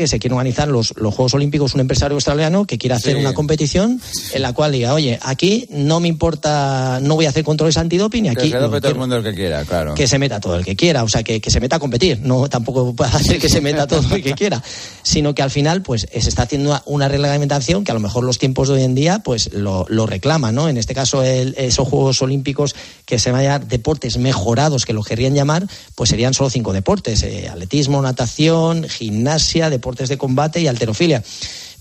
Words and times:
que 0.00 0.08
se 0.08 0.18
quiere 0.18 0.34
organizar 0.34 0.66
los, 0.66 0.94
los 0.96 1.14
Juegos 1.14 1.34
Olímpicos 1.34 1.74
un 1.74 1.80
empresario 1.80 2.14
australiano 2.14 2.64
que 2.64 2.78
quiere 2.78 2.94
hacer 2.94 3.16
una 3.18 3.34
competición 3.34 4.00
en 4.32 4.42
la 4.42 4.54
cual 4.54 4.72
diga, 4.72 4.94
oye, 4.94 5.18
aquí 5.22 5.66
no 5.70 6.00
me 6.00 6.08
importa, 6.08 7.00
no 7.02 7.16
voy 7.16 7.26
a 7.26 7.28
hacer 7.28 7.44
controles 7.44 7.76
antidoping 7.76 8.24
y 8.24 8.28
aquí... 8.30 8.50
Que 8.50 8.58
se 8.58 8.80
todo 8.80 8.88
el 8.88 8.94
mundo 8.94 9.16
el 9.16 9.24
que 9.24 9.34
quiera, 9.34 9.62
claro. 9.66 9.94
Que 9.94 10.06
se 10.06 10.18
meta 10.18 10.40
todo 10.40 10.56
el 10.56 10.64
que 10.64 10.74
quiera, 10.74 11.04
o 11.04 11.08
sea, 11.08 11.22
que, 11.22 11.38
se 11.44 11.60
meta 11.60 11.76
a 11.76 11.78
competir, 11.78 12.20
no 12.22 12.48
tampoco 12.48 12.94
puede 12.96 13.10
hacer 13.10 13.38
que 13.38 13.50
se 13.50 13.60
meta 13.60 13.86
todo 13.86 14.14
el 14.14 14.22
que 14.22 14.32
quiera, 14.32 14.62
sino 15.02 15.34
que 15.34 15.42
al 15.42 15.50
final 15.50 15.82
pues 15.82 16.08
se 16.10 16.28
está 16.28 16.44
haciendo 16.44 16.80
una 16.86 17.08
reglamentación 17.08 17.84
que 17.84 17.90
a 17.90 17.94
lo 17.94 18.00
mejor 18.00 18.24
los 18.24 18.38
tiempos 18.38 18.68
de 18.68 18.74
hoy 18.74 18.82
en 18.84 18.94
día 18.94 19.18
pues 19.18 19.52
lo, 19.52 19.84
lo 19.90 20.06
reclaman, 20.06 20.54
¿no? 20.54 20.70
En 20.70 20.78
este 20.78 20.94
caso 20.94 21.22
esos 21.22 21.86
Juegos 21.86 22.22
Olímpicos 22.22 22.74
que 23.04 23.18
se 23.18 23.32
vayan 23.32 23.68
deportes 23.68 24.16
mejorados, 24.16 24.86
que 24.86 24.94
lo 24.94 25.02
querrían 25.02 25.34
llamar, 25.34 25.66
pues 25.94 26.08
serían 26.08 26.32
solo 26.32 26.48
cinco 26.48 26.72
deportes, 26.72 27.22
eh, 27.22 27.48
atletismo, 27.50 28.00
natación, 28.00 28.88
gimnasia, 28.88 29.68
deportes 29.68 29.89
de 30.08 30.18
combate 30.18 30.60
y 30.60 30.66
alterofilia. 30.66 31.22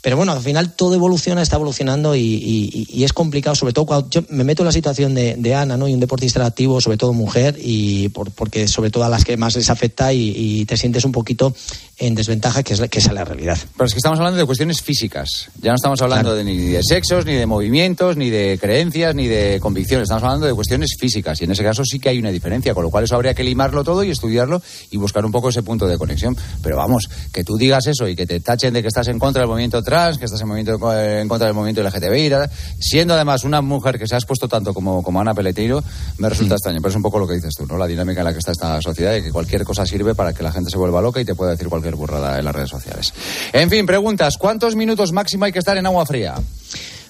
Pero 0.02 0.16
bueno, 0.16 0.32
al 0.32 0.42
final 0.42 0.74
todo 0.74 0.96
evoluciona, 0.96 1.42
está 1.42 1.58
evolucionando 1.58 2.16
y, 2.16 2.88
es 3.04 3.14
complicado, 3.14 3.56
sobre 3.56 3.74
todo 3.74 3.86
cuando 3.86 4.10
yo 4.10 4.22
me 4.30 4.44
meto 4.44 4.64
en 4.64 4.68
la 4.68 4.72
situación 4.72 5.14
de, 5.14 5.56
Ana, 5.56 5.78
¿no? 5.78 5.88
Y 5.88 5.94
un 5.94 6.00
deportista 6.00 6.46
activo, 6.46 6.80
sobre 6.80 6.98
todo 6.98 7.12
mujer, 7.12 7.58
y 7.60 8.10
porque 8.10 8.68
sobre 8.68 8.92
todo 8.92 9.04
a 9.04 9.10
las 9.10 9.26
que 9.26 9.36
más 9.36 9.56
les 9.56 9.70
afecta 9.70 10.14
y, 10.14 10.66
te 10.66 10.78
sientes 10.78 11.06
un 11.06 11.12
poquito 11.12 11.54
en 11.98 12.16
desventaja, 12.16 12.64
que 12.64 12.74
es, 12.74 12.82
que 12.82 13.00
es 13.00 13.12
la 13.12 13.26
realidad. 13.26 13.58
Pero 13.76 13.86
es 13.86 13.94
que 13.94 13.98
estamos 13.98 14.20
hablando 14.20 14.38
de 14.38 14.46
cuestiones 14.46 14.82
físicas. 14.82 15.50
Ya 15.62 15.72
no 15.72 15.76
estamos 15.76 16.02
hablando 16.02 16.36
de, 16.36 16.44
ni 16.44 16.58
de 16.58 16.82
sexos, 16.84 17.26
ni 17.26 17.34
de 17.34 17.46
movimientos, 17.46 18.16
ni 18.16 18.30
de 18.30 18.58
creencias, 18.60 19.16
ni 19.16 19.28
de 19.28 19.60
convicciones. 19.60 20.04
Estamos 20.04 20.24
hablando 20.24 20.46
de 20.46 20.54
cuestiones 20.54 20.96
físicas. 20.98 21.42
Y 21.42 21.46
en 21.46 21.52
ese 21.52 21.64
caso 21.64 21.84
sí 21.84 22.00
que 22.00 22.10
hay 22.10 22.20
una 22.20 22.32
diferencia, 22.32 22.74
con 22.74 22.84
lo 22.84 22.90
cual 22.90 23.04
eso 23.04 23.16
habría 23.16 23.34
que 23.34 23.44
limarlo 23.44 23.84
todo 23.84 24.04
y 24.04 24.12
estudiarlo 24.12 24.62
y 24.92 24.98
buscar 24.98 25.26
un 25.26 25.32
poco 25.32 25.50
ese 25.50 25.64
punto 25.64 25.88
de 25.88 25.98
conexión. 25.98 26.38
Pero 26.62 26.78
vamos, 26.78 27.10
que 27.34 27.44
tú 27.44 27.58
digas 27.58 27.88
eso 27.88 28.08
y 28.08 28.16
que 28.16 28.26
te 28.26 28.40
tachen 28.40 28.74
de 28.74 28.82
que 28.82 28.88
estás 28.88 29.08
en 29.10 29.20
contra 29.20 29.42
del 29.42 29.50
movimiento 29.50 29.82
que 29.90 30.26
estás 30.26 30.40
en, 30.42 30.48
movimiento, 30.48 30.74
en 30.94 31.28
contra 31.28 31.48
del 31.48 31.56
movimiento 31.56 31.82
LGTBI, 31.82 32.32
siendo 32.80 33.16
además 33.16 33.44
una 33.44 33.62
mujer 33.62 33.98
que 33.98 34.08
se 34.08 34.16
ha 34.16 34.18
expuesto 34.18 34.48
tanto 34.48 34.74
como, 34.74 35.02
como 35.02 35.20
Ana 35.20 35.34
Peleteiro, 35.34 35.84
me 36.18 36.30
resulta 36.30 36.56
extraño. 36.56 36.80
Pero 36.80 36.90
es 36.90 36.96
un 36.96 37.02
poco 37.02 37.18
lo 37.18 37.28
que 37.28 37.34
dices 37.34 37.56
tú, 37.56 37.66
¿no? 37.66 37.78
La 37.78 37.88
dinámica 37.88 38.22
en 38.22 38.26
la 38.26 38.34
que 38.34 38.40
está 38.40 38.52
esta 38.52 38.80
sociedad 38.82 39.16
y 39.16 39.24
que 39.24 39.32
cualquier 39.32 39.64
cosa 39.64 39.86
sirve 39.86 40.14
para 40.14 40.34
que 40.34 40.44
la 40.44 40.52
gente 40.52 40.70
se 40.70 40.78
vuelva 40.78 41.02
loca 41.02 41.20
y 41.20 41.26
te 41.26 41.34
pueda 41.34 41.52
decir 41.52 41.68
cualquier 41.70 41.96
burrada 41.96 42.38
en 42.38 42.46
las 42.46 42.56
redes 42.56 42.70
sociales. 42.70 43.14
En 43.52 43.70
fin, 43.70 43.86
preguntas. 43.86 44.38
¿Cuántos 44.38 44.76
minutos 44.76 45.12
máximo 45.12 45.46
hay 45.46 45.52
que 45.52 45.60
estar 45.60 45.78
en 45.78 45.86
agua 45.88 46.06
fría? 46.06 46.36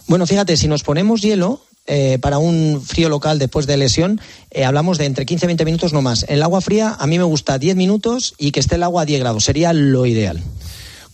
Bueno, 0.08 0.26
fíjate, 0.26 0.56
si 0.56 0.68
nos 0.68 0.84
ponemos 0.84 1.22
hielo, 1.22 1.62
eh, 1.92 2.20
para 2.22 2.38
un 2.38 2.82
frío 2.86 3.10
local 3.10 3.40
después 3.40 3.66
de 3.66 3.76
lesión, 3.76 4.22
eh, 4.52 4.64
hablamos 4.64 5.00
de 5.00 5.06
entre 5.06 5.26
15 5.26 5.46
y 5.46 5.48
20 5.48 5.66
minutos 5.66 5.92
no 5.92 6.02
más. 6.02 6.24
En 6.24 6.36
el 6.36 6.44
agua 6.44 6.62
fría 6.62 6.96
a 7.00 7.08
mí 7.08 7.18
me 7.18 7.24
gusta 7.24 7.58
10 7.58 7.76
minutos 7.76 8.36
y 8.38 8.52
que 8.52 8.60
esté 8.60 8.76
el 8.76 8.84
agua 8.84 9.02
a 9.02 9.06
10 9.06 9.20
grados. 9.20 9.44
Sería 9.44 9.74
lo 9.74 10.06
ideal. 10.06 10.40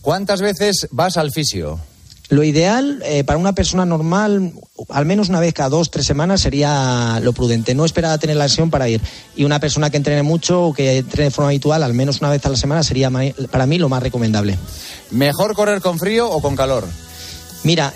¿Cuántas 0.06 0.40
veces 0.40 0.86
vas 0.92 1.16
al 1.16 1.32
fisio? 1.32 1.80
Lo 2.28 2.44
ideal 2.44 3.02
eh, 3.04 3.24
para 3.24 3.40
una 3.40 3.54
persona 3.54 3.84
normal, 3.84 4.52
al 4.88 5.04
menos 5.04 5.30
una 5.30 5.40
vez 5.40 5.52
cada 5.52 5.68
dos, 5.68 5.90
tres 5.90 6.06
semanas 6.06 6.42
sería 6.42 7.18
lo 7.24 7.32
prudente. 7.32 7.74
No 7.74 7.84
esperar 7.84 8.12
a 8.12 8.18
tener 8.18 8.36
la 8.36 8.44
lesión 8.44 8.70
para 8.70 8.88
ir. 8.88 9.00
Y 9.34 9.42
una 9.42 9.58
persona 9.58 9.90
que 9.90 9.96
entrene 9.96 10.22
mucho 10.22 10.66
o 10.66 10.72
que 10.72 10.98
entrene 10.98 11.24
de 11.24 11.30
forma 11.32 11.48
habitual, 11.48 11.82
al 11.82 11.92
menos 11.92 12.20
una 12.20 12.30
vez 12.30 12.46
a 12.46 12.50
la 12.50 12.56
semana, 12.56 12.84
sería 12.84 13.10
para 13.50 13.66
mí 13.66 13.78
lo 13.78 13.88
más 13.88 14.00
recomendable. 14.00 14.56
¿Mejor 15.10 15.54
correr 15.54 15.80
con 15.80 15.98
frío 15.98 16.30
o 16.30 16.40
con 16.40 16.54
calor? 16.54 16.86
Mira, 17.64 17.92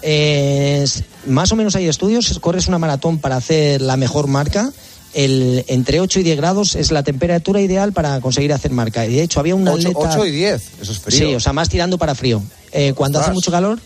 más 1.28 1.52
o 1.52 1.54
menos 1.54 1.76
hay 1.76 1.86
estudios. 1.86 2.40
Corres 2.40 2.66
una 2.66 2.80
maratón 2.80 3.20
para 3.20 3.36
hacer 3.36 3.80
la 3.82 3.96
mejor 3.96 4.26
marca. 4.26 4.72
El, 5.12 5.64
entre 5.68 6.00
8 6.00 6.20
y 6.20 6.22
10 6.22 6.36
grados 6.36 6.74
es 6.76 6.92
la 6.92 7.02
temperatura 7.02 7.60
ideal 7.60 7.92
para 7.92 8.20
conseguir 8.20 8.52
hacer 8.52 8.70
marca. 8.70 9.06
Y 9.06 9.14
de 9.14 9.22
hecho, 9.22 9.40
había 9.40 9.54
una 9.54 9.72
8, 9.72 9.92
8 9.94 10.26
y 10.26 10.30
10, 10.30 10.62
eso 10.82 10.92
es 10.92 10.98
frío. 10.98 11.18
Sí, 11.18 11.34
o 11.34 11.40
sea, 11.40 11.52
más 11.52 11.68
tirando 11.68 11.98
para 11.98 12.14
frío. 12.14 12.42
Eh, 12.72 12.92
cuando 12.94 13.18
hace 13.18 13.32
mucho 13.32 13.50
calor, 13.50 13.80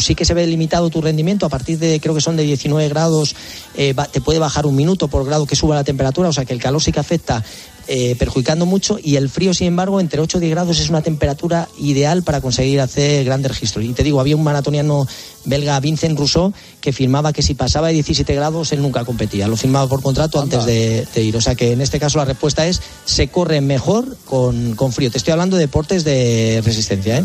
sí 0.00 0.14
que 0.14 0.24
se 0.24 0.34
ve 0.34 0.46
limitado 0.46 0.90
tu 0.90 1.00
rendimiento 1.00 1.46
a 1.46 1.48
partir 1.48 1.78
de, 1.78 2.00
creo 2.00 2.14
que 2.14 2.20
son 2.20 2.36
de 2.36 2.42
19 2.42 2.88
grados, 2.88 3.34
eh, 3.76 3.94
te 4.12 4.20
puede 4.20 4.38
bajar 4.38 4.66
un 4.66 4.74
minuto 4.74 5.08
por 5.08 5.24
grado 5.24 5.46
que 5.46 5.54
suba 5.54 5.74
la 5.74 5.84
temperatura, 5.84 6.28
o 6.28 6.32
sea 6.32 6.44
que 6.44 6.52
el 6.52 6.60
calor 6.60 6.82
sí 6.82 6.90
que 6.90 7.00
afecta 7.00 7.44
eh, 7.92 8.14
perjudicando 8.14 8.66
mucho 8.66 9.00
y 9.02 9.16
el 9.16 9.28
frío, 9.28 9.52
sin 9.52 9.66
embargo, 9.66 9.98
entre 9.98 10.20
8 10.20 10.38
y 10.38 10.40
10 10.42 10.50
grados 10.52 10.78
es 10.78 10.90
una 10.90 11.02
temperatura 11.02 11.68
ideal 11.76 12.22
para 12.22 12.40
conseguir 12.40 12.80
hacer 12.80 13.24
grandes 13.24 13.50
registros. 13.50 13.84
Y 13.84 13.92
te 13.94 14.04
digo, 14.04 14.20
había 14.20 14.36
un 14.36 14.44
maratoniano 14.44 15.08
belga, 15.44 15.80
Vincent 15.80 16.16
Rousseau, 16.16 16.52
que 16.80 16.92
firmaba 16.92 17.32
que 17.32 17.42
si 17.42 17.54
pasaba 17.54 17.88
de 17.88 17.94
17 17.94 18.32
grados 18.32 18.70
él 18.70 18.80
nunca 18.80 19.04
competía. 19.04 19.48
Lo 19.48 19.56
firmaba 19.56 19.88
por 19.88 20.02
contrato 20.02 20.40
antes 20.40 20.64
de, 20.66 21.04
ir. 21.16 21.36
O 21.36 21.40
sea 21.40 21.56
que 21.56 21.72
en 21.72 21.80
este 21.80 21.98
caso 21.98 22.18
la 22.18 22.26
respuesta 22.26 22.64
es 22.64 22.80
se 23.06 23.26
corre 23.26 23.60
mejor 23.60 24.16
con, 24.24 24.76
frío. 24.92 25.10
Te 25.10 25.18
estoy 25.18 25.32
hablando 25.32 25.56
de 25.56 25.62
deportes 25.62 26.04
de 26.04 26.62
resistencia. 26.64 27.18
¿eh? 27.18 27.24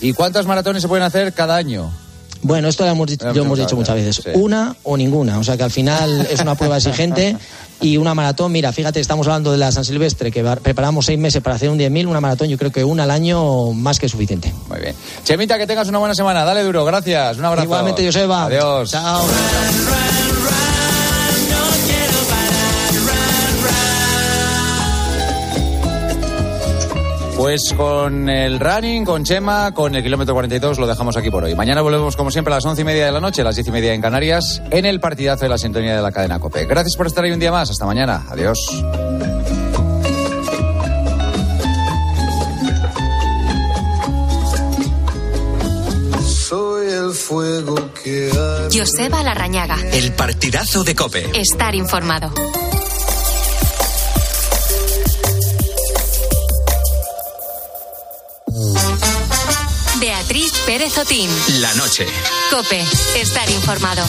¿Y 0.00 0.12
cuántas 0.12 0.46
maratones 0.46 0.80
se 0.80 0.86
pueden 0.86 1.02
hacer 1.02 1.32
cada 1.32 1.56
año? 1.56 1.90
Bueno, 2.42 2.68
esto 2.68 2.84
lo 2.84 2.90
hemos, 2.90 3.10
hemos 3.20 3.58
dicho 3.58 3.76
muchas 3.76 3.94
veces. 3.96 4.22
Una 4.34 4.76
o 4.84 4.96
ninguna. 4.96 5.38
O 5.38 5.44
sea 5.44 5.56
que 5.56 5.64
al 5.64 5.70
final 5.70 6.26
es 6.30 6.40
una 6.40 6.54
prueba 6.54 6.76
exigente 6.76 7.36
y 7.80 7.96
una 7.96 8.14
maratón. 8.14 8.52
Mira, 8.52 8.72
fíjate, 8.72 9.00
estamos 9.00 9.26
hablando 9.26 9.52
de 9.52 9.58
la 9.58 9.72
San 9.72 9.84
Silvestre, 9.84 10.30
que 10.30 10.42
preparamos 10.62 11.06
seis 11.06 11.18
meses 11.18 11.42
para 11.42 11.56
hacer 11.56 11.70
un 11.70 11.78
10.000. 11.78 12.06
Una 12.06 12.20
maratón, 12.20 12.48
yo 12.48 12.58
creo 12.58 12.70
que 12.70 12.84
una 12.84 13.04
al 13.04 13.10
año 13.10 13.72
más 13.72 13.98
que 13.98 14.08
suficiente. 14.08 14.52
Muy 14.68 14.80
bien. 14.80 14.94
Chemita, 15.24 15.58
que 15.58 15.66
tengas 15.66 15.88
una 15.88 15.98
buena 15.98 16.14
semana. 16.14 16.44
Dale 16.44 16.62
duro. 16.62 16.84
Gracias. 16.84 17.38
Un 17.38 17.44
abrazo. 17.44 17.64
Igualmente, 17.64 18.04
Joseba. 18.04 18.44
Adiós. 18.44 18.90
Chao. 18.90 19.24
Pues 27.38 27.72
con 27.76 28.28
el 28.28 28.58
running, 28.58 29.04
con 29.04 29.22
Chema, 29.22 29.72
con 29.72 29.94
el 29.94 30.02
kilómetro 30.02 30.34
42 30.34 30.76
lo 30.80 30.88
dejamos 30.88 31.16
aquí 31.16 31.30
por 31.30 31.44
hoy. 31.44 31.54
Mañana 31.54 31.82
volvemos 31.82 32.16
como 32.16 32.32
siempre 32.32 32.52
a 32.52 32.56
las 32.56 32.64
once 32.64 32.82
y 32.82 32.84
media 32.84 33.06
de 33.06 33.12
la 33.12 33.20
noche, 33.20 33.42
a 33.42 33.44
las 33.44 33.54
diez 33.54 33.68
y 33.68 33.70
media 33.70 33.94
en 33.94 34.02
Canarias, 34.02 34.60
en 34.72 34.84
el 34.84 34.98
partidazo 34.98 35.44
de 35.44 35.48
la 35.48 35.56
sintonía 35.56 35.94
de 35.94 36.02
la 36.02 36.10
cadena 36.10 36.40
COPE. 36.40 36.66
Gracias 36.66 36.96
por 36.96 37.06
estar 37.06 37.22
ahí 37.22 37.30
un 37.30 37.38
día 37.38 37.52
más. 37.52 37.70
Hasta 37.70 37.86
mañana. 37.86 38.26
Adiós. 38.28 38.58
Soy 46.26 46.88
el 46.88 47.12
fuego 47.12 47.76
que 48.02 48.30
Joseba 48.76 49.22
Larrañaga. 49.22 49.76
El 49.92 50.12
partidazo 50.14 50.82
de 50.82 50.96
COPE. 50.96 51.30
Estar 51.34 51.76
informado. 51.76 52.32
Pérez 60.78 60.96
Otín. 60.96 61.28
La 61.60 61.74
noche. 61.74 62.06
Cope, 62.52 62.86
estar 63.16 63.50
informado. 63.50 64.04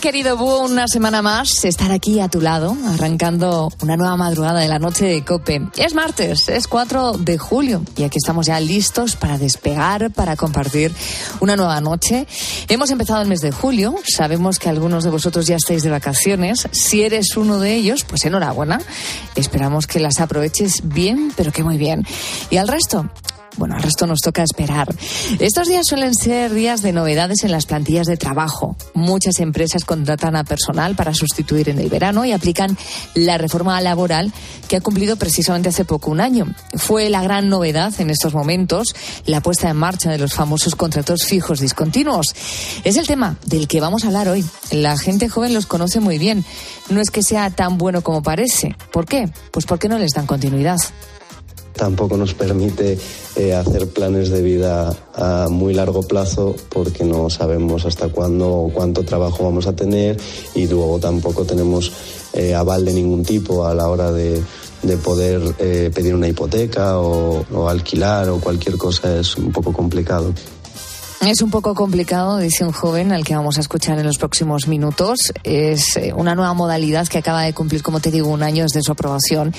Querido 0.00 0.36
Búho, 0.36 0.64
una 0.64 0.86
semana 0.88 1.22
más 1.22 1.64
estar 1.64 1.90
aquí 1.90 2.20
a 2.20 2.28
tu 2.28 2.40
lado, 2.40 2.76
arrancando 2.86 3.70
una 3.82 3.96
nueva 3.96 4.16
madrugada 4.16 4.60
de 4.60 4.68
la 4.68 4.78
noche 4.78 5.06
de 5.06 5.24
Cope. 5.24 5.68
Es 5.76 5.94
martes, 5.94 6.48
es 6.48 6.68
4 6.68 7.18
de 7.18 7.38
julio 7.38 7.82
y 7.96 8.04
aquí 8.04 8.18
estamos 8.18 8.46
ya 8.46 8.60
listos 8.60 9.16
para 9.16 9.38
despegar, 9.38 10.10
para 10.10 10.36
compartir 10.36 10.92
una 11.40 11.56
nueva 11.56 11.80
noche. 11.80 12.26
Hemos 12.68 12.90
empezado 12.90 13.22
el 13.22 13.28
mes 13.28 13.40
de 13.40 13.52
julio, 13.52 13.94
sabemos 14.06 14.58
que 14.58 14.68
algunos 14.68 15.04
de 15.04 15.10
vosotros 15.10 15.46
ya 15.46 15.56
estáis 15.56 15.82
de 15.82 15.90
vacaciones. 15.90 16.68
Si 16.72 17.02
eres 17.02 17.36
uno 17.36 17.58
de 17.58 17.74
ellos, 17.74 18.04
pues 18.04 18.24
enhorabuena. 18.24 18.80
Esperamos 19.34 19.86
que 19.86 19.98
las 19.98 20.20
aproveches 20.20 20.82
bien, 20.84 21.32
pero 21.36 21.52
que 21.52 21.64
muy 21.64 21.78
bien. 21.78 22.06
Y 22.50 22.58
al 22.58 22.68
resto, 22.68 23.10
bueno, 23.56 23.74
al 23.74 23.82
resto 23.82 24.06
nos 24.06 24.20
toca 24.20 24.42
esperar. 24.42 24.88
Estos 25.38 25.68
días 25.68 25.86
suelen 25.86 26.14
ser 26.14 26.52
días 26.52 26.82
de 26.82 26.92
novedades 26.92 27.44
en 27.44 27.50
las 27.50 27.66
plantillas 27.66 28.06
de 28.06 28.16
trabajo. 28.16 28.76
Muchas 28.94 29.40
empresas 29.40 29.84
contratan 29.84 30.36
a 30.36 30.44
personal 30.44 30.94
para 30.94 31.14
sustituir 31.14 31.68
en 31.68 31.78
el 31.78 31.88
verano 31.88 32.24
y 32.24 32.32
aplican 32.32 32.76
la 33.14 33.38
reforma 33.38 33.80
laboral 33.80 34.32
que 34.68 34.76
ha 34.76 34.80
cumplido 34.80 35.16
precisamente 35.16 35.68
hace 35.68 35.84
poco 35.84 36.10
un 36.10 36.20
año. 36.20 36.46
Fue 36.74 37.10
la 37.10 37.22
gran 37.22 37.48
novedad 37.48 37.92
en 37.98 38.10
estos 38.10 38.34
momentos 38.34 38.94
la 39.26 39.40
puesta 39.40 39.68
en 39.68 39.76
marcha 39.76 40.10
de 40.10 40.18
los 40.18 40.34
famosos 40.34 40.74
contratos 40.74 41.24
fijos 41.24 41.60
discontinuos. 41.60 42.34
Es 42.84 42.96
el 42.96 43.06
tema 43.06 43.36
del 43.46 43.68
que 43.68 43.80
vamos 43.80 44.04
a 44.04 44.08
hablar 44.08 44.28
hoy. 44.28 44.44
La 44.70 44.96
gente 44.96 45.28
joven 45.28 45.54
los 45.54 45.66
conoce 45.66 46.00
muy 46.00 46.18
bien. 46.18 46.44
No 46.88 47.00
es 47.00 47.10
que 47.10 47.22
sea 47.22 47.50
tan 47.50 47.78
bueno 47.78 48.02
como 48.02 48.22
parece. 48.22 48.76
¿Por 48.92 49.06
qué? 49.06 49.28
Pues 49.50 49.66
porque 49.66 49.88
no 49.88 49.98
les 49.98 50.12
dan 50.12 50.26
continuidad 50.26 50.78
tampoco 51.80 52.18
nos 52.18 52.34
permite 52.34 52.98
eh, 53.36 53.54
hacer 53.54 53.88
planes 53.88 54.28
de 54.28 54.42
vida 54.42 54.94
a 55.14 55.48
muy 55.48 55.72
largo 55.72 56.02
plazo 56.02 56.54
porque 56.68 57.04
no 57.04 57.30
sabemos 57.30 57.86
hasta 57.86 58.08
cuándo 58.08 58.52
o 58.52 58.70
cuánto 58.70 59.02
trabajo 59.02 59.44
vamos 59.44 59.66
a 59.66 59.74
tener 59.74 60.18
y 60.54 60.66
luego 60.66 60.98
tampoco 60.98 61.46
tenemos 61.46 61.90
eh, 62.34 62.54
aval 62.54 62.84
de 62.84 62.92
ningún 62.92 63.24
tipo 63.24 63.66
a 63.66 63.74
la 63.74 63.88
hora 63.88 64.12
de, 64.12 64.42
de 64.82 64.96
poder 64.98 65.40
eh, 65.58 65.90
pedir 65.94 66.14
una 66.14 66.28
hipoteca 66.28 66.98
o, 66.98 67.46
o 67.50 67.68
alquilar 67.68 68.28
o 68.28 68.40
cualquier 68.40 68.76
cosa 68.76 69.18
es 69.18 69.38
un 69.38 69.50
poco 69.50 69.72
complicado. 69.72 70.34
Es 71.20 71.42
un 71.42 71.50
poco 71.50 71.74
complicado, 71.74 72.38
dice 72.38 72.64
un 72.64 72.72
joven 72.72 73.12
al 73.12 73.24
que 73.24 73.36
vamos 73.36 73.58
a 73.58 73.60
escuchar 73.60 73.98
en 73.98 74.06
los 74.06 74.16
próximos 74.16 74.66
minutos. 74.66 75.34
Es 75.44 75.98
eh, 75.98 76.14
una 76.14 76.34
nueva 76.34 76.54
modalidad 76.54 77.06
que 77.08 77.18
acaba 77.18 77.42
de 77.42 77.52
cumplir, 77.52 77.82
como 77.82 78.00
te 78.00 78.10
digo, 78.10 78.28
un 78.28 78.42
año 78.42 78.62
desde 78.62 78.80
su 78.82 78.92
aprobación. 78.92 79.52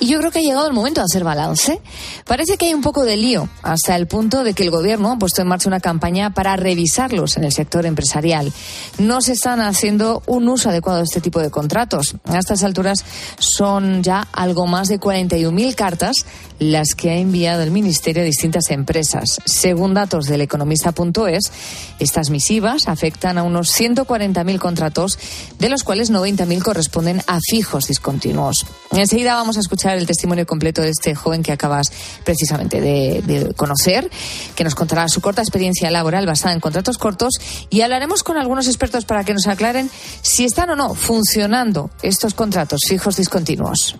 Y 0.00 0.08
yo 0.08 0.18
creo 0.18 0.32
que 0.32 0.40
ha 0.40 0.42
llegado 0.42 0.66
el 0.66 0.72
momento 0.72 1.00
de 1.00 1.04
hacer 1.04 1.22
balance. 1.22 1.80
Parece 2.26 2.58
que 2.58 2.66
hay 2.66 2.74
un 2.74 2.82
poco 2.82 3.04
de 3.04 3.16
lío, 3.16 3.48
hasta 3.62 3.94
el 3.94 4.08
punto 4.08 4.42
de 4.42 4.52
que 4.52 4.64
el 4.64 4.70
gobierno 4.70 5.12
ha 5.12 5.18
puesto 5.18 5.42
en 5.42 5.48
marcha 5.48 5.68
una 5.68 5.78
campaña 5.78 6.34
para 6.34 6.56
revisarlos 6.56 7.36
en 7.36 7.44
el 7.44 7.52
sector 7.52 7.86
empresarial. 7.86 8.52
No 8.98 9.20
se 9.20 9.32
están 9.32 9.60
haciendo 9.60 10.24
un 10.26 10.48
uso 10.48 10.70
adecuado 10.70 10.98
de 10.98 11.04
este 11.04 11.20
tipo 11.20 11.40
de 11.40 11.50
contratos. 11.50 12.16
A 12.24 12.38
estas 12.38 12.64
alturas 12.64 13.04
son 13.38 14.02
ya 14.02 14.26
algo 14.32 14.66
más 14.66 14.88
de 14.88 14.98
41.000 14.98 15.74
cartas 15.76 16.16
las 16.58 16.94
que 16.94 17.10
ha 17.10 17.16
enviado 17.16 17.62
el 17.62 17.70
Ministerio 17.70 18.22
a 18.22 18.26
distintas 18.26 18.70
empresas. 18.70 19.40
Según 19.44 19.94
datos 19.94 20.26
del 20.26 20.40
economista 20.40 20.92
es, 21.28 21.52
estas 21.98 22.30
misivas 22.30 22.88
afectan 22.88 23.38
a 23.38 23.42
unos 23.42 23.70
140.000 23.78 24.58
contratos, 24.58 25.18
de 25.58 25.68
los 25.68 25.84
cuales 25.84 26.10
90.000 26.10 26.62
corresponden 26.62 27.22
a 27.26 27.38
fijos 27.40 27.86
discontinuos. 27.86 28.66
Enseguida 28.92 29.34
vamos 29.34 29.56
a 29.56 29.60
escuchar 29.60 29.96
el 29.96 30.06
testimonio 30.06 30.46
completo 30.46 30.82
de 30.82 30.90
este 30.90 31.14
joven 31.14 31.42
que 31.42 31.52
acabas 31.52 31.92
precisamente 32.24 32.80
de, 32.80 33.22
de 33.22 33.54
conocer, 33.54 34.10
que 34.54 34.64
nos 34.64 34.74
contará 34.74 35.08
su 35.08 35.20
corta 35.20 35.42
experiencia 35.42 35.90
laboral 35.90 36.26
basada 36.26 36.54
en 36.54 36.60
contratos 36.60 36.98
cortos 36.98 37.34
y 37.70 37.82
hablaremos 37.82 38.22
con 38.22 38.36
algunos 38.36 38.66
expertos 38.66 39.04
para 39.04 39.24
que 39.24 39.34
nos 39.34 39.46
aclaren 39.46 39.90
si 40.22 40.44
están 40.44 40.70
o 40.70 40.76
no 40.76 40.94
funcionando 40.94 41.90
estos 42.02 42.34
contratos 42.34 42.80
fijos 42.88 43.16
discontinuos. 43.16 43.96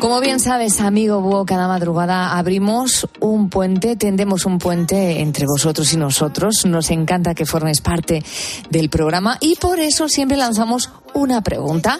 Como 0.00 0.20
bien 0.20 0.38
sabes, 0.38 0.80
amigo 0.80 1.20
Búho, 1.20 1.44
cada 1.44 1.66
madrugada 1.66 2.38
abrimos 2.38 3.08
un 3.18 3.50
puente, 3.50 3.96
tendemos 3.96 4.46
un 4.46 4.58
puente 4.60 5.20
entre 5.20 5.44
vosotros 5.44 5.92
y 5.92 5.96
nosotros. 5.96 6.64
Nos 6.66 6.90
encanta 6.90 7.34
que 7.34 7.44
formes 7.44 7.80
parte 7.80 8.22
del 8.70 8.90
programa 8.90 9.38
y 9.40 9.56
por 9.56 9.80
eso 9.80 10.08
siempre 10.08 10.36
lanzamos 10.36 10.90
una 11.14 11.40
pregunta. 11.42 11.98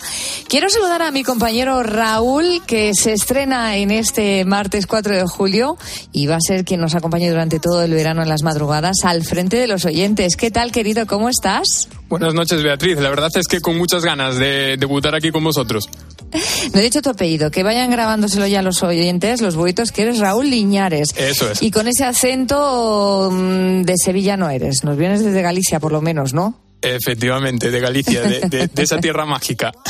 Quiero 0.48 0.68
saludar 0.68 1.02
a 1.02 1.10
mi 1.10 1.24
compañero 1.24 1.82
Raúl, 1.82 2.62
que 2.68 2.94
se 2.94 3.14
estrena 3.14 3.76
en 3.76 3.90
este 3.90 4.44
martes 4.44 4.86
4 4.86 5.16
de 5.16 5.26
julio 5.26 5.76
y 6.12 6.28
va 6.28 6.36
a 6.36 6.40
ser 6.40 6.64
quien 6.64 6.80
nos 6.80 6.94
acompañe 6.94 7.28
durante 7.28 7.58
todo 7.58 7.82
el 7.82 7.92
verano 7.92 8.22
en 8.22 8.28
las 8.28 8.44
madrugadas 8.44 8.98
al 9.02 9.24
frente 9.24 9.56
de 9.56 9.66
los 9.66 9.84
oyentes. 9.84 10.36
¿Qué 10.36 10.52
tal, 10.52 10.70
querido? 10.70 11.06
¿Cómo 11.08 11.28
estás? 11.28 11.88
Buenas 12.08 12.32
noches, 12.32 12.62
Beatriz. 12.62 13.00
La 13.00 13.10
verdad 13.10 13.30
es 13.34 13.48
que 13.48 13.60
con 13.60 13.76
muchas 13.76 14.04
ganas 14.04 14.38
de 14.38 14.76
debutar 14.78 15.16
aquí 15.16 15.32
con 15.32 15.42
vosotros. 15.42 15.88
No 16.72 16.80
he 16.80 16.82
dicho 16.82 17.00
tu 17.02 17.10
apellido, 17.10 17.50
que 17.50 17.62
vayan 17.62 17.90
grabándoselo 17.90 18.46
ya 18.46 18.62
los 18.62 18.82
oyentes, 18.82 19.40
los 19.40 19.56
buitos, 19.56 19.92
que 19.92 20.02
eres 20.02 20.18
Raúl 20.18 20.50
Liñares. 20.50 21.14
Eso 21.16 21.50
es. 21.50 21.62
Y 21.62 21.70
con 21.70 21.88
ese 21.88 22.04
acento 22.04 23.30
mm, 23.32 23.82
de 23.82 23.94
Sevilla 23.96 24.36
no 24.36 24.50
eres, 24.50 24.84
nos 24.84 24.96
vienes 24.96 25.24
desde 25.24 25.40
Galicia 25.40 25.80
por 25.80 25.92
lo 25.92 26.00
menos, 26.00 26.34
¿no? 26.34 26.58
Efectivamente, 26.80 27.70
de 27.70 27.80
Galicia, 27.80 28.22
de, 28.22 28.40
de, 28.48 28.66
de 28.68 28.82
esa 28.82 28.98
tierra 28.98 29.24
mágica. 29.24 29.72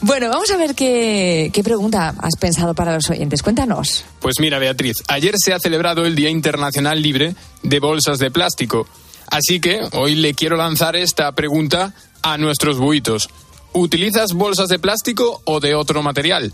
Bueno, 0.00 0.30
vamos 0.30 0.50
a 0.50 0.56
ver 0.56 0.74
qué, 0.74 1.50
qué, 1.52 1.62
pregunta 1.62 2.14
has 2.18 2.36
pensado 2.40 2.74
para 2.74 2.94
los 2.94 3.10
oyentes. 3.10 3.42
Cuéntanos. 3.42 4.04
Pues 4.20 4.36
mira, 4.40 4.58
Beatriz, 4.58 4.96
ayer 5.08 5.34
se 5.36 5.52
ha 5.52 5.58
celebrado 5.58 6.06
el 6.06 6.14
Día 6.14 6.30
Internacional 6.30 7.02
Libre 7.02 7.34
de 7.62 7.80
Bolsas 7.80 8.18
de 8.18 8.30
Plástico. 8.30 8.86
Así 9.28 9.60
que 9.60 9.82
hoy 9.92 10.14
le 10.14 10.34
quiero 10.34 10.56
lanzar 10.56 10.96
esta 10.96 11.32
pregunta 11.32 11.94
a 12.22 12.38
nuestros 12.38 12.78
buitos. 12.78 13.28
¿Utilizas 13.74 14.32
bolsas 14.32 14.68
de 14.68 14.78
plástico 14.78 15.40
o 15.44 15.60
de 15.60 15.74
otro 15.74 16.02
material? 16.02 16.52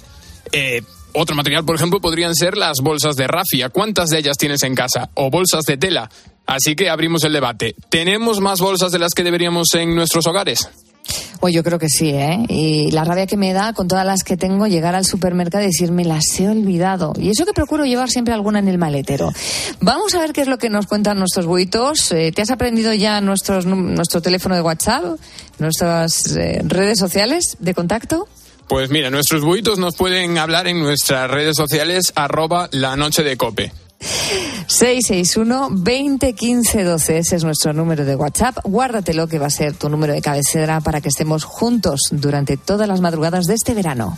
Eh, 0.52 0.82
otro 1.12 1.34
material, 1.34 1.64
por 1.64 1.76
ejemplo, 1.76 2.00
podrían 2.00 2.34
ser 2.34 2.56
las 2.56 2.78
bolsas 2.80 3.16
de 3.16 3.26
rafia. 3.26 3.70
¿Cuántas 3.70 4.10
de 4.10 4.18
ellas 4.18 4.36
tienes 4.36 4.62
en 4.62 4.74
casa? 4.74 5.10
O 5.14 5.30
bolsas 5.30 5.64
de 5.64 5.76
tela. 5.76 6.10
Así 6.46 6.76
que 6.76 6.88
abrimos 6.88 7.24
el 7.24 7.32
debate. 7.32 7.74
¿Tenemos 7.90 8.40
más 8.40 8.60
bolsas 8.60 8.92
de 8.92 8.98
las 8.98 9.12
que 9.14 9.24
deberíamos 9.24 9.68
en 9.74 9.94
nuestros 9.94 10.26
hogares? 10.26 10.68
Pues 11.40 11.54
yo 11.54 11.62
creo 11.62 11.78
que 11.78 11.88
sí, 11.88 12.10
¿eh? 12.10 12.44
Y 12.48 12.90
la 12.90 13.04
rabia 13.04 13.26
que 13.26 13.36
me 13.36 13.52
da 13.52 13.72
con 13.72 13.86
todas 13.86 14.04
las 14.04 14.24
que 14.24 14.36
tengo, 14.36 14.66
llegar 14.66 14.94
al 14.94 15.04
supermercado 15.04 15.62
y 15.64 15.68
decirme 15.68 16.04
las 16.04 16.24
he 16.40 16.48
olvidado. 16.48 17.12
Y 17.16 17.30
eso 17.30 17.46
que 17.46 17.52
procuro 17.52 17.84
llevar 17.84 18.10
siempre 18.10 18.34
alguna 18.34 18.58
en 18.58 18.68
el 18.68 18.78
maletero. 18.78 19.32
Vamos 19.80 20.14
a 20.14 20.20
ver 20.20 20.32
qué 20.32 20.40
es 20.40 20.48
lo 20.48 20.58
que 20.58 20.68
nos 20.68 20.86
cuentan 20.86 21.18
nuestros 21.18 21.46
buitos. 21.46 22.10
Eh, 22.12 22.32
¿Te 22.32 22.42
has 22.42 22.50
aprendido 22.50 22.92
ya 22.92 23.20
nuestros, 23.20 23.66
nuestro 23.66 24.20
teléfono 24.20 24.54
de 24.54 24.62
WhatsApp, 24.62 25.04
nuestras 25.58 26.36
eh, 26.36 26.60
redes 26.64 26.98
sociales 26.98 27.56
de 27.60 27.74
contacto? 27.74 28.28
Pues 28.68 28.90
mira, 28.90 29.08
nuestros 29.10 29.42
buitos 29.42 29.78
nos 29.78 29.96
pueden 29.96 30.36
hablar 30.36 30.66
en 30.66 30.80
nuestras 30.80 31.30
redes 31.30 31.56
sociales 31.56 32.12
arroba 32.16 32.68
la 32.72 32.96
noche 32.96 33.22
de 33.22 33.36
cope. 33.36 33.72
661 34.00 35.68
2015 35.70 36.84
12. 36.84 37.18
Ese 37.18 37.36
es 37.36 37.44
nuestro 37.44 37.72
número 37.72 38.04
de 38.04 38.16
WhatsApp. 38.16 38.58
Guárdatelo 38.64 39.26
que 39.26 39.38
va 39.38 39.46
a 39.46 39.50
ser 39.50 39.74
tu 39.74 39.88
número 39.88 40.12
de 40.12 40.22
cabecera 40.22 40.80
para 40.80 41.00
que 41.00 41.08
estemos 41.08 41.44
juntos 41.44 42.00
durante 42.10 42.56
todas 42.56 42.88
las 42.88 43.00
madrugadas 43.00 43.46
de 43.46 43.54
este 43.54 43.74
verano. 43.74 44.16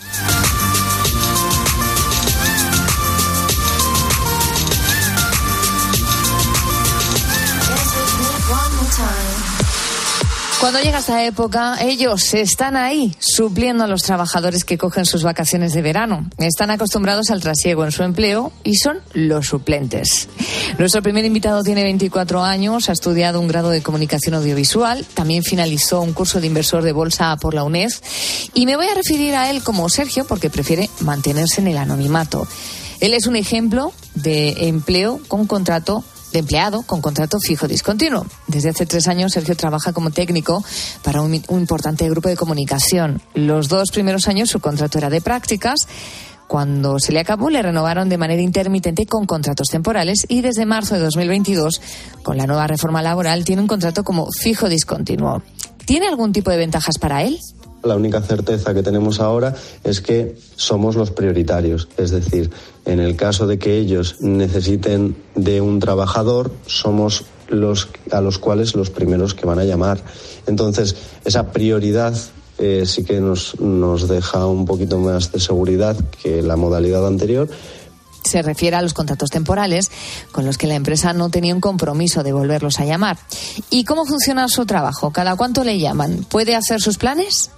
Cuando 10.61 10.79
llega 10.83 10.99
esta 10.99 11.25
época, 11.25 11.79
ellos 11.81 12.35
están 12.35 12.77
ahí, 12.77 13.17
supliendo 13.19 13.83
a 13.83 13.87
los 13.87 14.03
trabajadores 14.03 14.63
que 14.67 14.77
cogen 14.77 15.07
sus 15.07 15.23
vacaciones 15.23 15.73
de 15.73 15.81
verano. 15.81 16.29
Están 16.37 16.71
acostumbrados 16.71 17.31
al 17.31 17.41
trasiego 17.41 17.83
en 17.87 17.93
su 17.93 18.03
empleo 18.03 18.53
y 18.63 18.77
son 18.77 19.01
los 19.15 19.47
suplentes. 19.47 20.29
Nuestro 20.79 21.03
primer 21.03 21.25
invitado 21.25 21.63
tiene 21.63 21.83
24 21.83 22.45
años, 22.45 22.91
ha 22.91 22.93
estudiado 22.93 23.41
un 23.41 23.49
grado 23.49 23.71
de 23.71 23.83
comunicación 23.83 24.35
audiovisual, 24.35 25.07
también 25.15 25.45
finalizó 25.45 26.03
un 26.03 26.13
curso 26.13 26.43
de 26.43 26.49
inversor 26.49 26.83
de 26.83 26.93
bolsa 26.93 27.35
por 27.37 27.55
la 27.55 27.65
UNED 27.65 27.93
y 28.53 28.67
me 28.67 28.77
voy 28.77 28.87
a 28.87 28.95
referir 28.95 29.35
a 29.37 29.49
él 29.49 29.63
como 29.63 29.89
Sergio 29.89 30.27
porque 30.27 30.51
prefiere 30.51 30.91
mantenerse 31.01 31.63
en 31.63 31.69
el 31.69 31.79
anonimato. 31.79 32.47
Él 33.01 33.15
es 33.15 33.27
un 33.27 33.37
ejemplo 33.37 33.95
de 34.15 34.69
empleo 34.69 35.23
con 35.27 35.47
contrato 35.47 36.05
de 36.33 36.39
empleado 36.41 36.83
con 36.83 37.01
contrato 37.01 37.39
fijo 37.41 37.69
discontinuo. 37.69 38.27
Desde 38.47 38.71
hace 38.71 38.87
tres 38.87 39.09
años, 39.09 39.33
Sergio 39.33 39.57
trabaja 39.57 39.93
como 39.93 40.11
técnico 40.11 40.65
para 41.03 41.23
un, 41.23 41.43
un, 41.49 41.61
importante 41.61 42.09
grupo 42.09 42.29
de 42.29 42.37
comunicación. 42.37 43.21
Los 43.35 43.69
dos 43.69 43.91
primeros 43.91 44.29
años 44.29 44.51
su 44.51 44.61
contrato 44.61 44.99
era 44.99 45.11
de 45.11 45.21
prácticas. 45.21 45.81
Cuando 46.47 46.99
se 46.99 47.13
le 47.13 47.21
acabó, 47.21 47.49
le 47.49 47.63
renovaron 47.63 48.09
de 48.09 48.19
manera 48.19 48.43
intermitente 48.43 49.07
con 49.07 49.25
contratos 49.25 49.69
temporales 49.69 50.27
y 50.29 50.41
desde 50.41 50.67
marzo 50.67 50.97
de 50.97 51.01
2022, 51.01 51.81
con 52.25 52.37
la 52.37 52.47
nueva 52.47 52.67
reforma 52.67 53.03
laboral, 53.03 53.45
tiene 53.45 53.63
un 53.63 53.69
contrato 53.69 54.03
como 54.03 54.27
fijo 54.33 54.69
discontinuo. 54.69 55.43
¿Tiene 55.85 56.09
algún 56.09 56.33
tipo 56.33 56.51
de 56.51 56.57
ventajas 56.57 56.99
para 56.99 57.23
él? 57.23 57.39
La 57.83 57.97
única 57.97 58.21
certeza 58.21 58.75
que 58.75 58.83
tenemos 58.83 59.21
ahora 59.21 59.55
es 59.85 60.01
que 60.01 60.37
somos 60.57 60.97
los 60.97 61.11
prioritarios, 61.11 61.89
es 61.97 62.11
decir, 62.11 62.51
en 62.85 63.01
el 63.01 63.17
caso 63.17 63.47
de 63.47 63.59
que 63.59 63.79
ellos 63.79 64.17
necesiten 64.21 65.17
de 65.35 65.61
un 65.61 65.81
trabajador, 65.81 66.53
somos 66.67 67.25
los 67.49 67.89
a 68.13 68.21
los 68.21 68.39
cuales 68.39 68.75
los 68.75 68.91
primeros 68.91 69.35
que 69.35 69.47
van 69.47 69.59
a 69.59 69.65
llamar. 69.65 70.01
Entonces, 70.47 70.95
esa 71.25 71.53
prioridad 71.53 72.15
eh, 72.59 72.85
sí 72.87 73.05
que 73.05 73.21
nos, 73.21 73.59
nos 73.61 74.09
deja 74.09 74.47
un 74.47 74.67
poquito 74.67 74.99
más 74.99 75.33
de 75.33 75.41
seguridad 75.41 75.97
que 76.23 76.43
la 76.43 76.57
modalidad 76.57 77.07
anterior, 77.07 77.49
se 78.23 78.43
refiere 78.43 78.77
a 78.77 78.83
los 78.83 78.93
contratos 78.93 79.31
temporales 79.31 79.91
con 80.31 80.45
los 80.45 80.59
que 80.59 80.67
la 80.67 80.75
empresa 80.75 81.13
no 81.13 81.31
tenía 81.31 81.55
un 81.55 81.61
compromiso 81.61 82.23
de 82.23 82.33
volverlos 82.33 82.79
a 82.79 82.85
llamar. 82.85 83.19
¿Y 83.71 83.85
cómo 83.85 84.05
funciona 84.05 84.47
su 84.49 84.67
trabajo? 84.67 85.11
¿Cada 85.11 85.37
cuánto 85.37 85.65
le 85.65 85.79
llaman? 85.79 86.27
¿Puede 86.29 86.55
hacer 86.55 86.81
sus 86.81 86.99
planes? 86.99 87.51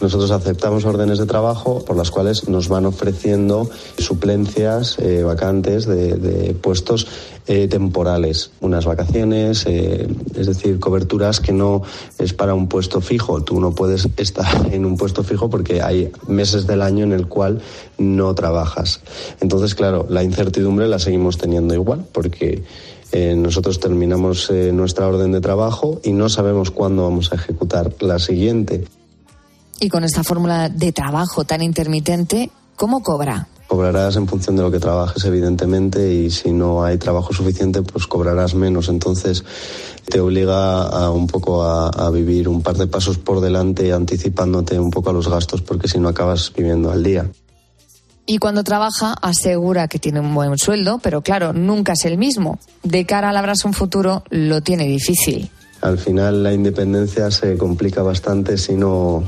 Nosotros 0.00 0.32
aceptamos 0.32 0.84
órdenes 0.84 1.18
de 1.18 1.26
trabajo 1.26 1.84
por 1.84 1.96
las 1.96 2.10
cuales 2.10 2.48
nos 2.48 2.68
van 2.68 2.86
ofreciendo 2.86 3.70
suplencias, 3.98 4.98
eh, 4.98 5.22
vacantes 5.22 5.86
de, 5.86 6.56
puestos 6.60 7.06
eh, 7.46 7.68
temporales, 7.68 8.50
unas 8.60 8.84
vacaciones, 8.84 9.64
eh, 9.66 10.08
es 10.34 10.46
decir, 10.46 10.80
coberturas 10.80 11.40
que 11.40 11.52
no 11.52 11.82
es 12.18 12.32
para 12.32 12.54
un 12.54 12.68
puesto 12.68 13.00
fijo. 13.00 13.42
Tú 13.42 13.60
no 13.60 13.74
puedes 13.74 14.08
estar 14.16 14.68
en 14.72 14.84
un 14.84 14.96
puesto 14.96 15.22
fijo 15.22 15.48
porque 15.48 15.82
hay 15.82 16.10
meses 16.26 16.66
del 16.66 16.82
año 16.82 17.04
en 17.04 17.12
el 17.12 17.28
cual 17.28 17.60
no 17.98 18.34
trabajas. 18.34 19.00
Entonces, 19.40 19.74
claro, 19.74 20.06
la 20.08 20.24
incertidumbre 20.24 20.88
la 20.88 20.98
seguimos 20.98 21.38
teniendo 21.38 21.74
igual 21.74 22.04
porque 22.12 22.64
eh, 23.12 23.34
nosotros 23.36 23.78
terminamos 23.78 24.50
nuestra 24.50 25.06
orden 25.06 25.32
de 25.32 25.40
trabajo 25.40 26.00
y 26.02 26.12
no 26.12 26.28
sabemos 26.28 26.70
cuándo 26.70 27.02
vamos 27.02 27.32
a 27.32 27.36
ejecutar 27.36 27.92
la 28.00 28.18
siguiente. 28.18 28.84
Y 29.82 29.88
con 29.88 30.04
esta 30.04 30.22
fórmula 30.22 30.68
de 30.68 30.92
trabajo 30.92 31.42
tan 31.42 31.60
intermitente, 31.60 32.52
¿cómo 32.76 33.02
cobra? 33.02 33.48
Cobrarás 33.66 34.14
en 34.14 34.28
función 34.28 34.54
de 34.54 34.62
lo 34.62 34.70
que 34.70 34.78
trabajes, 34.78 35.24
evidentemente, 35.24 36.14
y 36.14 36.30
si 36.30 36.52
no 36.52 36.84
hay 36.84 36.98
trabajo 36.98 37.32
suficiente, 37.32 37.82
pues 37.82 38.06
cobrarás 38.06 38.54
menos. 38.54 38.88
Entonces, 38.88 39.42
te 40.08 40.20
obliga 40.20 40.82
a 40.82 41.10
un 41.10 41.26
poco 41.26 41.64
a, 41.64 41.88
a 41.88 42.10
vivir 42.10 42.48
un 42.48 42.62
par 42.62 42.76
de 42.76 42.86
pasos 42.86 43.18
por 43.18 43.40
delante, 43.40 43.92
anticipándote 43.92 44.78
un 44.78 44.92
poco 44.92 45.10
a 45.10 45.12
los 45.12 45.26
gastos, 45.26 45.62
porque 45.62 45.88
si 45.88 45.98
no 45.98 46.08
acabas 46.08 46.52
viviendo 46.56 46.92
al 46.92 47.02
día. 47.02 47.28
Y 48.24 48.38
cuando 48.38 48.62
trabaja, 48.62 49.14
asegura 49.20 49.88
que 49.88 49.98
tiene 49.98 50.20
un 50.20 50.32
buen 50.32 50.56
sueldo, 50.58 51.00
pero 51.02 51.22
claro, 51.22 51.52
nunca 51.52 51.94
es 51.94 52.04
el 52.04 52.18
mismo. 52.18 52.60
De 52.84 53.04
cara 53.04 53.30
a 53.30 53.32
labrarse 53.32 53.66
un 53.66 53.74
futuro, 53.74 54.22
lo 54.30 54.60
tiene 54.60 54.86
difícil. 54.86 55.50
Al 55.80 55.98
final 55.98 56.44
la 56.44 56.52
independencia 56.52 57.32
se 57.32 57.58
complica 57.58 58.02
bastante 58.02 58.56
si 58.56 58.74
no, 58.74 59.24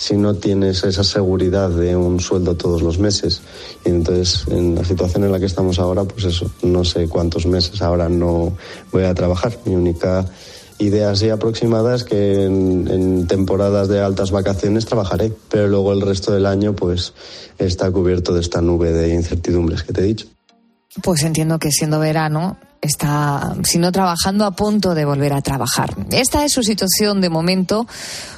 si 0.00 0.16
no 0.16 0.34
tienes 0.34 0.82
esa 0.82 1.04
seguridad 1.04 1.68
de 1.68 1.94
un 1.94 2.20
sueldo 2.20 2.56
todos 2.56 2.80
los 2.80 2.98
meses. 2.98 3.42
Y 3.84 3.90
entonces, 3.90 4.46
en 4.48 4.74
la 4.74 4.82
situación 4.82 5.24
en 5.24 5.32
la 5.32 5.38
que 5.38 5.44
estamos 5.44 5.78
ahora, 5.78 6.04
pues 6.04 6.24
eso, 6.24 6.50
no 6.62 6.86
sé 6.86 7.06
cuántos 7.06 7.44
meses 7.44 7.82
ahora 7.82 8.08
no 8.08 8.56
voy 8.92 9.04
a 9.04 9.12
trabajar. 9.12 9.58
Mi 9.66 9.74
única 9.74 10.24
idea 10.78 11.10
así 11.10 11.28
aproximada 11.28 11.94
es 11.94 12.04
que 12.04 12.46
en, 12.46 12.88
en 12.88 13.26
temporadas 13.26 13.88
de 13.88 14.00
altas 14.00 14.30
vacaciones 14.30 14.86
trabajaré, 14.86 15.34
pero 15.50 15.68
luego 15.68 15.92
el 15.92 16.00
resto 16.00 16.32
del 16.32 16.46
año 16.46 16.74
pues 16.74 17.12
está 17.58 17.90
cubierto 17.90 18.32
de 18.32 18.40
esta 18.40 18.62
nube 18.62 18.92
de 18.92 19.14
incertidumbres 19.14 19.82
que 19.82 19.92
te 19.92 20.00
he 20.00 20.04
dicho. 20.04 20.28
Pues 21.02 21.22
entiendo 21.24 21.58
que 21.58 21.70
siendo 21.70 22.00
verano 22.00 22.56
está, 22.80 23.54
si 23.64 23.78
no 23.78 23.92
trabajando, 23.92 24.44
a 24.44 24.52
punto 24.52 24.94
de 24.94 25.04
volver 25.04 25.32
a 25.32 25.42
trabajar. 25.42 25.94
Esta 26.10 26.44
es 26.44 26.52
su 26.52 26.62
situación 26.62 27.20
de 27.20 27.28
momento, 27.28 27.86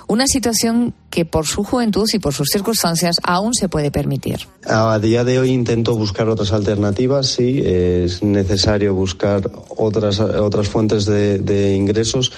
una 0.09 0.27
situación 0.27 0.95
que 1.11 1.25
por 1.25 1.47
su 1.47 1.65
juventud 1.65 2.09
y 2.13 2.19
por 2.19 2.33
sus 2.33 2.49
circunstancias 2.51 3.17
aún 3.23 3.55
se 3.55 3.69
puede 3.69 3.91
permitir. 3.91 4.49
A 4.65 4.99
día 4.99 5.25
de 5.25 5.39
hoy 5.39 5.51
intento 5.51 5.97
buscar 5.97 6.29
otras 6.29 6.53
alternativas, 6.53 7.29
sí, 7.29 7.63
es 7.65 8.23
necesario 8.23 8.95
buscar 8.95 9.51
otras, 9.77 10.21
otras 10.21 10.69
fuentes 10.69 11.05
de, 11.05 11.39
de 11.39 11.75
ingresos 11.75 12.33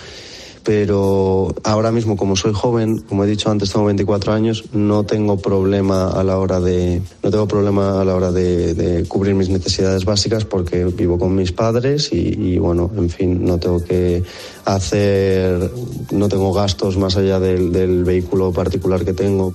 pero 0.64 1.54
ahora 1.62 1.92
mismo 1.92 2.16
como 2.16 2.36
soy 2.36 2.52
joven, 2.54 3.00
como 3.00 3.24
he 3.24 3.26
dicho 3.26 3.50
antes, 3.50 3.70
tengo 3.70 3.84
24 3.86 4.32
años, 4.32 4.64
no 4.72 5.04
tengo 5.04 5.36
problema 5.36 6.10
a 6.10 6.24
la 6.24 6.38
hora 6.38 6.58
de 6.58 7.02
no 7.22 7.30
tengo 7.30 7.46
problema 7.46 8.00
a 8.00 8.04
la 8.04 8.14
hora 8.14 8.32
de, 8.32 9.04
cubrir 9.06 9.34
mis 9.34 9.50
necesidades 9.50 10.04
básicas 10.04 10.44
porque 10.44 10.84
vivo 10.86 11.18
con 11.18 11.34
mis 11.34 11.52
padres 11.52 12.10
y, 12.12 12.16
y, 12.16 12.58
bueno, 12.58 12.90
en 12.96 13.10
fin, 13.10 13.44
no 13.44 13.58
tengo 13.58 13.84
que 13.84 14.22
hacer, 14.64 15.70
no 16.10 16.28
tengo 16.28 16.52
gastos 16.52 16.96
más 16.96 17.16
allá 17.16 17.38
del, 17.38 17.70
del 17.70 18.04
vehículo 18.04 18.52
particular 18.52 19.04
que 19.04 19.12
tengo. 19.12 19.54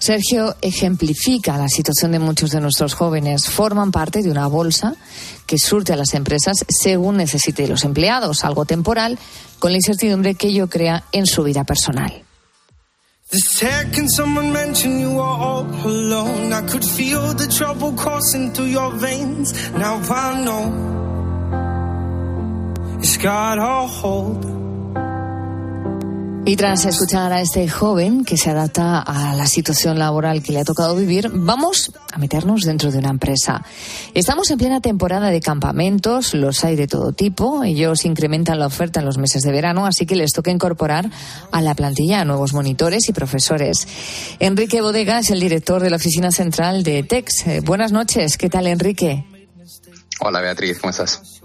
Sergio 0.00 0.56
ejemplifica 0.62 1.58
la 1.58 1.68
situación 1.68 2.12
de 2.12 2.18
muchos 2.18 2.50
de 2.50 2.60
nuestros 2.60 2.94
jóvenes. 2.94 3.50
Forman 3.50 3.92
parte 3.92 4.22
de 4.22 4.30
una 4.30 4.46
bolsa 4.46 4.96
que 5.46 5.58
surte 5.58 5.92
a 5.92 5.96
las 5.96 6.14
empresas 6.14 6.64
según 6.68 7.18
necesite 7.18 7.68
los 7.68 7.84
empleados, 7.84 8.42
algo 8.42 8.64
temporal, 8.64 9.18
con 9.58 9.72
la 9.72 9.76
incertidumbre 9.76 10.34
que 10.34 10.48
ello 10.48 10.70
crea 10.70 11.04
en 11.12 11.26
su 11.26 11.42
vida 11.42 11.64
personal. 11.64 12.24
Y 26.46 26.56
tras 26.56 26.86
escuchar 26.86 27.32
a 27.32 27.42
este 27.42 27.68
joven 27.68 28.24
que 28.24 28.36
se 28.36 28.50
adapta 28.50 28.98
a 29.00 29.34
la 29.34 29.46
situación 29.46 29.98
laboral 29.98 30.42
que 30.42 30.52
le 30.52 30.60
ha 30.60 30.64
tocado 30.64 30.96
vivir, 30.96 31.30
vamos 31.32 31.92
a 32.12 32.18
meternos 32.18 32.62
dentro 32.62 32.90
de 32.90 32.98
una 32.98 33.10
empresa. 33.10 33.62
Estamos 34.14 34.50
en 34.50 34.58
plena 34.58 34.80
temporada 34.80 35.30
de 35.30 35.40
campamentos, 35.40 36.34
los 36.34 36.64
hay 36.64 36.76
de 36.76 36.88
todo 36.88 37.12
tipo, 37.12 37.62
ellos 37.62 38.04
incrementan 38.04 38.58
la 38.58 38.66
oferta 38.66 39.00
en 39.00 39.06
los 39.06 39.18
meses 39.18 39.42
de 39.42 39.52
verano, 39.52 39.86
así 39.86 40.06
que 40.06 40.16
les 40.16 40.32
toca 40.32 40.50
incorporar 40.50 41.10
a 41.52 41.60
la 41.60 41.74
plantilla 41.74 42.22
a 42.22 42.24
nuevos 42.24 42.54
monitores 42.54 43.08
y 43.08 43.12
profesores. 43.12 43.86
Enrique 44.40 44.80
Bodega 44.80 45.18
es 45.18 45.30
el 45.30 45.40
director 45.40 45.82
de 45.82 45.90
la 45.90 45.96
oficina 45.96 46.32
central 46.32 46.82
de 46.82 47.02
TEX. 47.02 47.46
Eh, 47.46 47.60
buenas 47.60 47.92
noches, 47.92 48.38
¿qué 48.38 48.48
tal 48.48 48.66
Enrique? 48.66 49.24
Hola 50.20 50.40
Beatriz, 50.40 50.78
¿cómo 50.78 50.90
estás? 50.90 51.39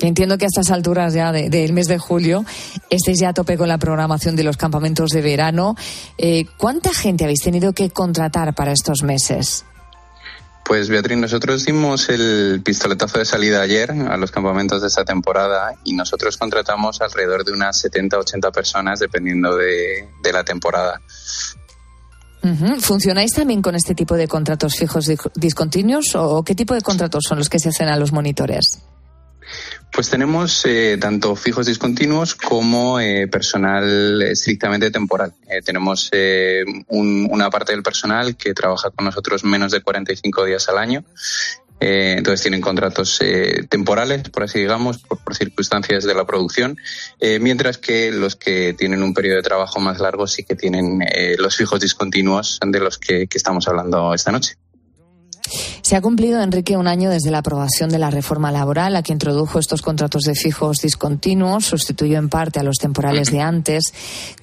Entiendo 0.00 0.36
que 0.38 0.44
a 0.44 0.48
estas 0.48 0.70
alturas 0.70 1.14
ya 1.14 1.32
del 1.32 1.50
de, 1.50 1.72
mes 1.72 1.86
de 1.86 1.98
julio 1.98 2.44
estéis 2.90 3.20
ya 3.20 3.30
a 3.30 3.34
tope 3.34 3.56
con 3.56 3.68
la 3.68 3.78
programación 3.78 4.36
de 4.36 4.44
los 4.44 4.56
campamentos 4.56 5.10
de 5.10 5.22
verano. 5.22 5.76
Eh, 6.18 6.46
¿Cuánta 6.58 6.92
gente 6.92 7.24
habéis 7.24 7.40
tenido 7.40 7.72
que 7.72 7.90
contratar 7.90 8.54
para 8.54 8.72
estos 8.72 9.02
meses? 9.02 9.64
Pues 10.64 10.88
Beatriz, 10.88 11.18
nosotros 11.18 11.66
dimos 11.66 12.08
el 12.08 12.62
pistoletazo 12.64 13.18
de 13.18 13.26
salida 13.26 13.60
ayer 13.60 13.90
a 13.90 14.16
los 14.16 14.30
campamentos 14.30 14.80
de 14.80 14.88
esta 14.88 15.04
temporada 15.04 15.74
y 15.84 15.92
nosotros 15.92 16.38
contratamos 16.38 17.02
alrededor 17.02 17.44
de 17.44 17.52
unas 17.52 17.78
70 17.78 18.18
80 18.18 18.50
personas 18.50 18.98
dependiendo 18.98 19.56
de, 19.56 20.08
de 20.22 20.32
la 20.32 20.42
temporada. 20.42 21.00
Uh 22.42 22.48
-huh. 22.48 22.80
¿Funcionáis 22.80 23.32
también 23.32 23.60
con 23.60 23.74
este 23.74 23.94
tipo 23.94 24.16
de 24.16 24.26
contratos 24.26 24.74
fijos 24.76 25.10
discontinuos 25.34 26.14
o 26.14 26.42
qué 26.42 26.54
tipo 26.54 26.74
de 26.74 26.80
contratos 26.80 27.24
son 27.28 27.38
los 27.38 27.50
que 27.50 27.58
se 27.58 27.68
hacen 27.68 27.88
a 27.88 27.96
los 27.96 28.12
monitores? 28.12 28.80
Pues 29.94 30.10
tenemos 30.10 30.64
eh, 30.66 30.98
tanto 31.00 31.36
fijos 31.36 31.66
discontinuos 31.66 32.34
como 32.34 32.98
eh, 32.98 33.28
personal 33.28 34.22
estrictamente 34.22 34.90
temporal. 34.90 35.34
Eh, 35.48 35.62
tenemos 35.62 36.10
un, 36.88 37.28
una 37.30 37.48
parte 37.48 37.70
del 37.70 37.84
personal 37.84 38.36
que 38.36 38.54
trabaja 38.54 38.90
con 38.90 39.04
nosotros 39.04 39.44
menos 39.44 39.70
de 39.70 39.82
45 39.82 40.46
días 40.46 40.68
al 40.68 40.78
año. 40.78 41.04
entonces 41.78 42.42
tienen 42.42 42.60
contratos 42.60 43.20
temporales, 43.68 44.30
por 44.30 44.42
así 44.42 44.58
digamos, 44.58 44.98
por, 44.98 45.36
circunstancias 45.36 46.04
de 46.04 46.14
la 46.14 46.24
producción, 46.24 46.76
mientras 47.40 47.78
que 47.78 48.10
los 48.10 48.36
que 48.36 48.74
tienen 48.74 49.02
un 49.02 49.12
periodo 49.14 49.36
de 49.36 49.42
trabajo 49.42 49.80
más 49.80 50.00
largo 50.00 50.26
sí 50.26 50.44
que 50.44 50.56
tienen 50.56 51.00
los 51.38 51.56
fijos 51.56 51.80
discontinuos 51.80 52.58
de 52.64 52.80
los 52.80 52.98
que 52.98 53.28
estamos 53.32 53.68
hablando 53.68 54.14
esta 54.14 54.32
noche. 54.32 54.56
Se 55.82 55.96
ha 55.96 56.00
cumplido, 56.00 56.42
Enrique, 56.42 56.76
un 56.76 56.88
año 56.88 57.10
desde 57.10 57.30
la 57.30 57.38
aprobación 57.38 57.90
de 57.90 57.98
la 57.98 58.10
reforma 58.10 58.50
laboral, 58.50 58.94
la 58.94 59.02
que 59.02 59.12
introdujo 59.12 59.58
estos 59.58 59.82
contratos 59.82 60.22
de 60.22 60.34
fijos 60.34 60.78
discontinuos, 60.78 61.66
sustituyó 61.66 62.18
en 62.18 62.30
parte 62.30 62.58
a 62.58 62.62
los 62.62 62.78
temporales 62.78 63.30
de 63.30 63.40
antes. 63.40 63.92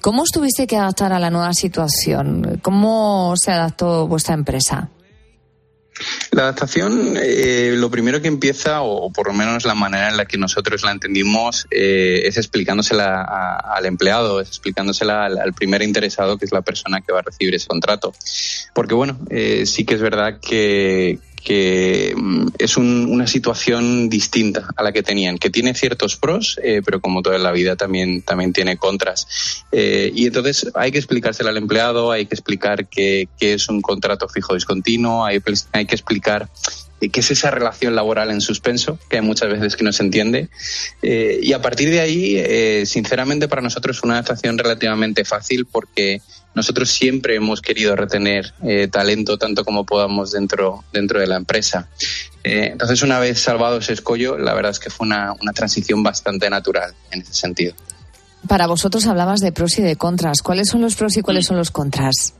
¿Cómo 0.00 0.22
estuviste 0.22 0.66
que 0.66 0.76
adaptar 0.76 1.12
a 1.12 1.18
la 1.18 1.30
nueva 1.30 1.52
situación? 1.52 2.60
¿Cómo 2.62 3.34
se 3.36 3.50
adaptó 3.50 4.06
vuestra 4.06 4.34
empresa? 4.34 4.88
La 6.30 6.42
adaptación, 6.42 7.16
eh, 7.20 7.74
lo 7.76 7.90
primero 7.90 8.20
que 8.20 8.28
empieza, 8.28 8.82
o 8.82 9.10
por 9.12 9.28
lo 9.28 9.32
menos 9.32 9.64
la 9.64 9.74
manera 9.74 10.08
en 10.08 10.16
la 10.16 10.26
que 10.26 10.38
nosotros 10.38 10.82
la 10.82 10.92
entendimos, 10.92 11.66
eh, 11.70 12.22
es 12.24 12.36
explicándosela 12.36 13.22
al 13.22 13.86
empleado, 13.86 14.40
es 14.40 14.48
explicándosela 14.48 15.24
al, 15.26 15.38
al, 15.38 15.52
primer 15.52 15.82
interesado, 15.82 16.38
que 16.38 16.44
es 16.44 16.52
la 16.52 16.62
persona 16.62 17.00
que 17.00 17.12
va 17.12 17.20
a 17.20 17.22
recibir 17.22 17.54
ese 17.54 17.66
contrato. 17.66 18.14
Porque 18.74 18.94
bueno, 18.94 19.18
eh, 19.30 19.64
sí 19.66 19.84
que 19.84 19.94
es 19.94 20.00
verdad 20.00 20.40
que, 20.40 21.18
que 21.44 22.14
es 22.58 22.76
un, 22.76 23.06
una 23.10 23.26
situación 23.26 24.08
distinta 24.08 24.68
a 24.76 24.82
la 24.82 24.92
que 24.92 25.02
tenían, 25.02 25.38
que 25.38 25.50
tiene 25.50 25.74
ciertos 25.74 26.16
pros, 26.16 26.58
eh, 26.62 26.82
pero 26.84 27.00
como 27.00 27.22
toda 27.22 27.38
la 27.38 27.52
vida 27.52 27.76
también, 27.76 28.22
también 28.22 28.52
tiene 28.52 28.76
contras. 28.76 29.64
Eh, 29.72 30.12
y 30.14 30.26
entonces 30.26 30.70
hay 30.74 30.92
que 30.92 30.98
explicárselo 30.98 31.48
al 31.48 31.56
empleado, 31.56 32.12
hay 32.12 32.26
que 32.26 32.34
explicar 32.34 32.88
qué, 32.88 33.28
es 33.40 33.68
un 33.68 33.82
contrato 33.82 34.28
fijo 34.28 34.54
discontinuo, 34.54 35.24
hay, 35.24 35.40
hay 35.72 35.86
que 35.86 35.94
explicar 35.94 36.48
qué 37.10 37.20
es 37.20 37.30
esa 37.30 37.50
relación 37.50 37.94
laboral 37.94 38.30
en 38.30 38.40
suspenso, 38.40 38.98
que 39.08 39.16
hay 39.16 39.22
muchas 39.22 39.50
veces 39.50 39.76
que 39.76 39.84
no 39.84 39.92
se 39.92 40.02
entiende. 40.02 40.48
Eh, 41.02 41.40
y 41.42 41.52
a 41.52 41.62
partir 41.62 41.90
de 41.90 42.00
ahí, 42.00 42.36
eh, 42.36 42.84
sinceramente, 42.86 43.48
para 43.48 43.62
nosotros 43.62 43.98
fue 43.98 44.08
una 44.08 44.18
adaptación 44.18 44.58
relativamente 44.58 45.24
fácil 45.24 45.66
porque 45.66 46.20
nosotros 46.54 46.90
siempre 46.90 47.36
hemos 47.36 47.62
querido 47.62 47.96
retener 47.96 48.52
eh, 48.62 48.88
talento 48.88 49.38
tanto 49.38 49.64
como 49.64 49.84
podamos 49.84 50.32
dentro, 50.32 50.84
dentro 50.92 51.20
de 51.20 51.26
la 51.26 51.36
empresa. 51.36 51.88
Eh, 52.44 52.70
entonces, 52.72 53.02
una 53.02 53.18
vez 53.18 53.40
salvado 53.40 53.78
ese 53.78 53.92
escollo, 53.92 54.36
la 54.36 54.54
verdad 54.54 54.72
es 54.72 54.78
que 54.78 54.90
fue 54.90 55.06
una, 55.06 55.32
una 55.40 55.52
transición 55.52 56.02
bastante 56.02 56.50
natural 56.50 56.94
en 57.10 57.22
ese 57.22 57.34
sentido. 57.34 57.74
Para 58.48 58.66
vosotros 58.66 59.06
hablabas 59.06 59.40
de 59.40 59.52
pros 59.52 59.78
y 59.78 59.82
de 59.82 59.96
contras. 59.96 60.42
¿Cuáles 60.42 60.68
son 60.68 60.82
los 60.82 60.96
pros 60.96 61.16
y 61.16 61.22
cuáles 61.22 61.46
son 61.46 61.56
los 61.56 61.70
contras? 61.70 62.34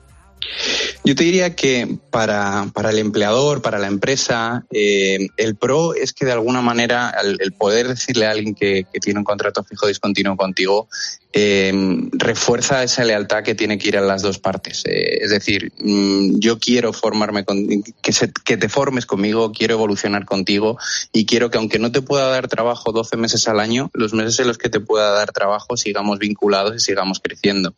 Yo 1.05 1.15
te 1.15 1.25
diría 1.25 1.55
que 1.55 1.99
para, 2.11 2.67
para 2.75 2.91
el 2.91 2.99
empleador, 2.99 3.63
para 3.63 3.79
la 3.79 3.87
empresa, 3.87 4.65
eh, 4.71 5.29
el 5.37 5.57
pro 5.57 5.95
es 5.95 6.13
que 6.13 6.27
de 6.27 6.33
alguna 6.33 6.61
manera 6.61 7.15
el, 7.23 7.39
el 7.41 7.53
poder 7.53 7.89
decirle 7.89 8.27
a 8.27 8.31
alguien 8.31 8.55
que, 8.55 8.85
que, 8.93 9.01
tiene 9.01 9.21
un 9.21 9.25
contrato 9.25 9.65
fijo 9.65 9.87
discontinuo 9.87 10.37
contigo 10.37 10.89
eh, 11.35 11.73
refuerza 12.13 12.83
esa 12.83 13.05
lealtad 13.05 13.43
que 13.43 13.55
tiene 13.55 13.79
que 13.79 13.89
ir 13.89 13.97
a 13.97 14.03
las 14.03 14.21
dos 14.21 14.39
partes. 14.39 14.83
Eh, 14.85 15.19
es 15.23 15.31
decir, 15.31 15.73
mmm, 15.79 16.39
yo 16.39 16.59
quiero 16.59 16.93
formarme 16.93 17.45
con, 17.45 17.67
que, 18.03 18.13
se, 18.13 18.31
que 18.33 18.59
te 18.59 18.69
formes 18.69 19.07
conmigo, 19.07 19.53
quiero 19.53 19.75
evolucionar 19.75 20.27
contigo 20.27 20.79
y 21.13 21.25
quiero 21.25 21.51
que 21.51 21.57
aunque 21.59 21.79
no 21.79 21.91
te 21.91 22.03
pueda 22.03 22.29
dar 22.29 22.49
trabajo 22.49 22.93
12 22.93 23.17
meses 23.17 23.49
al 23.49 23.61
año, 23.61 23.91
los 23.95 24.13
meses 24.13 24.39
en 24.41 24.49
los 24.49 24.59
que 24.59 24.69
te 24.69 24.81
pueda 24.81 25.11
dar 25.13 25.33
trabajo 25.33 25.77
sigamos 25.77 26.19
vinculados 26.19 26.77
y 26.77 26.81
sigamos 26.81 27.21
creciendo. 27.21 27.75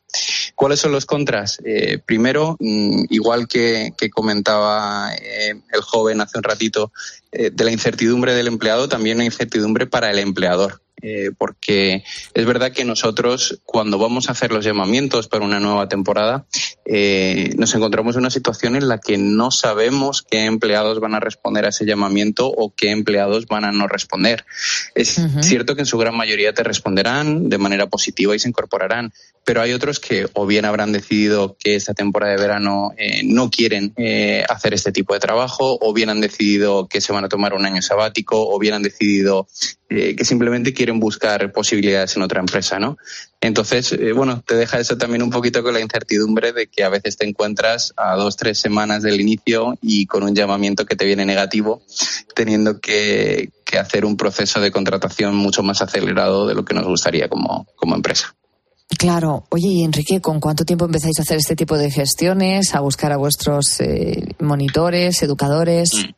¿Cuáles 0.57 0.81
son 0.81 0.93
los 0.93 1.07
contras? 1.07 1.61
Eh, 1.65 1.99
primero, 2.05 2.57
mm, 2.59 3.05
igual 3.11 3.47
que, 3.47 3.93
comentaba 4.13 5.15
eh, 5.15 5.55
el 5.73 5.81
joven 5.81 6.21
hace 6.21 6.39
un 6.39 6.45
ratito, 6.45 6.93
de 7.33 7.65
la 7.65 7.73
incertidumbre 7.73 8.33
del 8.33 8.47
empleado, 8.47 8.89
también 8.89 9.19
la 9.19 9.25
incertidumbre 9.25 9.89
para 9.89 10.09
el 10.09 10.21
empleador. 10.21 10.84
Eh, 11.03 11.33
porque 11.37 12.05
es 12.33 12.47
verdad 12.47 12.73
que 12.73 12.85
nosotros 12.85 13.61
cuando 13.65 13.99
vamos 13.99 14.29
a 14.29 14.33
hacer 14.33 14.53
los 14.53 14.65
llamamientos 14.65 15.27
para 15.29 15.45
una 15.45 15.59
nueva 15.59 15.89
temporada 15.89 16.47
eh, 16.87 17.53
nos 17.59 17.75
encontramos 17.75 18.15
en 18.15 18.21
una 18.21 18.31
situación 18.31 18.77
en 18.77 18.89
la 18.89 18.99
que 18.99 19.19
no 19.19 19.51
sabemos 19.51 20.23
qué 20.23 20.45
empleados 20.45 21.01
van 21.01 21.15
a 21.15 21.21
responder 21.21 21.65
a 21.65 21.71
ese 21.71 21.85
llamamiento 21.85 22.47
o 22.47 22.73
qué 22.75 22.91
empleados 22.91 23.47
van 23.47 23.65
a 23.65 23.73
no 23.73 23.89
responder. 23.89 24.47
Es 24.95 25.21
cierto 25.41 25.75
que 25.75 25.83
en 25.83 25.87
su 25.87 25.99
gran 25.99 26.17
mayoría 26.17 26.55
te 26.55 26.63
responderán 26.63 27.49
de 27.49 27.59
manera 27.59 27.89
positiva 27.89 28.35
y 28.35 28.39
se 28.39 28.49
incorporarán, 28.49 29.13
pero 29.45 29.61
hay 29.61 29.73
otros 29.73 30.01
que 30.01 30.27
o 30.33 30.47
bien 30.47 30.65
habrán 30.65 30.93
decidido 30.93 31.57
que 31.59 31.77
esta 31.77 31.95
temporada 31.95 32.35
de 32.35 32.41
verano 32.41 32.93
eh, 32.97 33.23
no 33.25 33.51
quieren 33.51 33.95
hacer 34.49 34.75
este 34.75 34.93
tipo 34.93 35.15
de 35.15 35.21
trabajo 35.21 35.79
o 35.81 35.93
bien 35.93 36.11
han 36.11 36.21
decidido 36.21 36.89
que 36.89 37.01
se 37.01 37.13
van 37.13 37.25
a 37.25 37.29
tomar 37.29 37.55
un 37.55 37.65
año 37.67 37.83
sabático 37.83 38.49
o 38.49 38.59
bien 38.59 38.75
han 38.75 38.83
decidido 38.83 39.47
que 39.89 40.25
simplemente 40.25 40.75
quieren 40.75 40.99
buscar 40.99 41.53
posibilidades 41.53 42.17
en 42.17 42.23
otra 42.23 42.41
empresa, 42.41 42.81
¿no? 42.81 42.97
Entonces, 43.45 43.93
eh, 43.93 44.13
bueno, 44.13 44.43
te 44.47 44.55
deja 44.55 44.81
eso 44.81 44.97
también 44.97 45.23
un 45.23 45.29
poquito 45.29 45.63
con 45.63 45.75
la 45.75 45.81
incertidumbre 45.81 46.53
de 46.53 46.67
que 46.67 46.83
a 46.83 46.89
veces 46.89 47.19
te 47.19 47.29
encuentras 47.29 47.93
a 47.95 48.17
dos, 48.17 48.39
tres 48.39 48.59
semanas 48.59 49.03
del 49.03 49.21
inicio 49.21 49.77
y 49.83 50.07
con 50.07 50.23
un 50.23 50.35
llamamiento 50.35 50.87
que 50.87 50.97
te 50.97 51.05
viene 51.05 51.27
negativo, 51.27 51.83
teniendo 52.35 52.81
que, 52.81 53.51
hacer 53.79 54.05
un 54.05 54.17
proceso 54.17 54.61
de 54.61 54.71
contratación 54.71 55.35
mucho 55.35 55.65
más 55.65 55.83
acelerado 55.83 56.47
de 56.47 56.55
lo 56.55 56.65
que 56.65 56.75
nos 56.75 56.87
gustaría 56.87 57.29
como, 57.29 57.67
empresa. 57.83 58.35
Claro. 58.99 59.45
Oye, 59.51 59.69
y 59.69 59.85
Enrique, 59.85 60.21
¿con 60.21 60.41
cuánto 60.41 60.65
tiempo 60.65 60.85
empezáis 60.85 61.19
a 61.19 61.23
hacer 61.23 61.39
este 61.39 61.57
tipo 61.57 61.77
de 61.77 61.91
gestiones, 61.91 62.75
a 62.75 62.81
buscar 62.81 63.13
a 63.13 63.17
vuestros 63.17 63.81
eh, 63.81 64.35
monitores, 64.41 65.23
educadores? 65.23 65.91
Mm. 65.95 66.13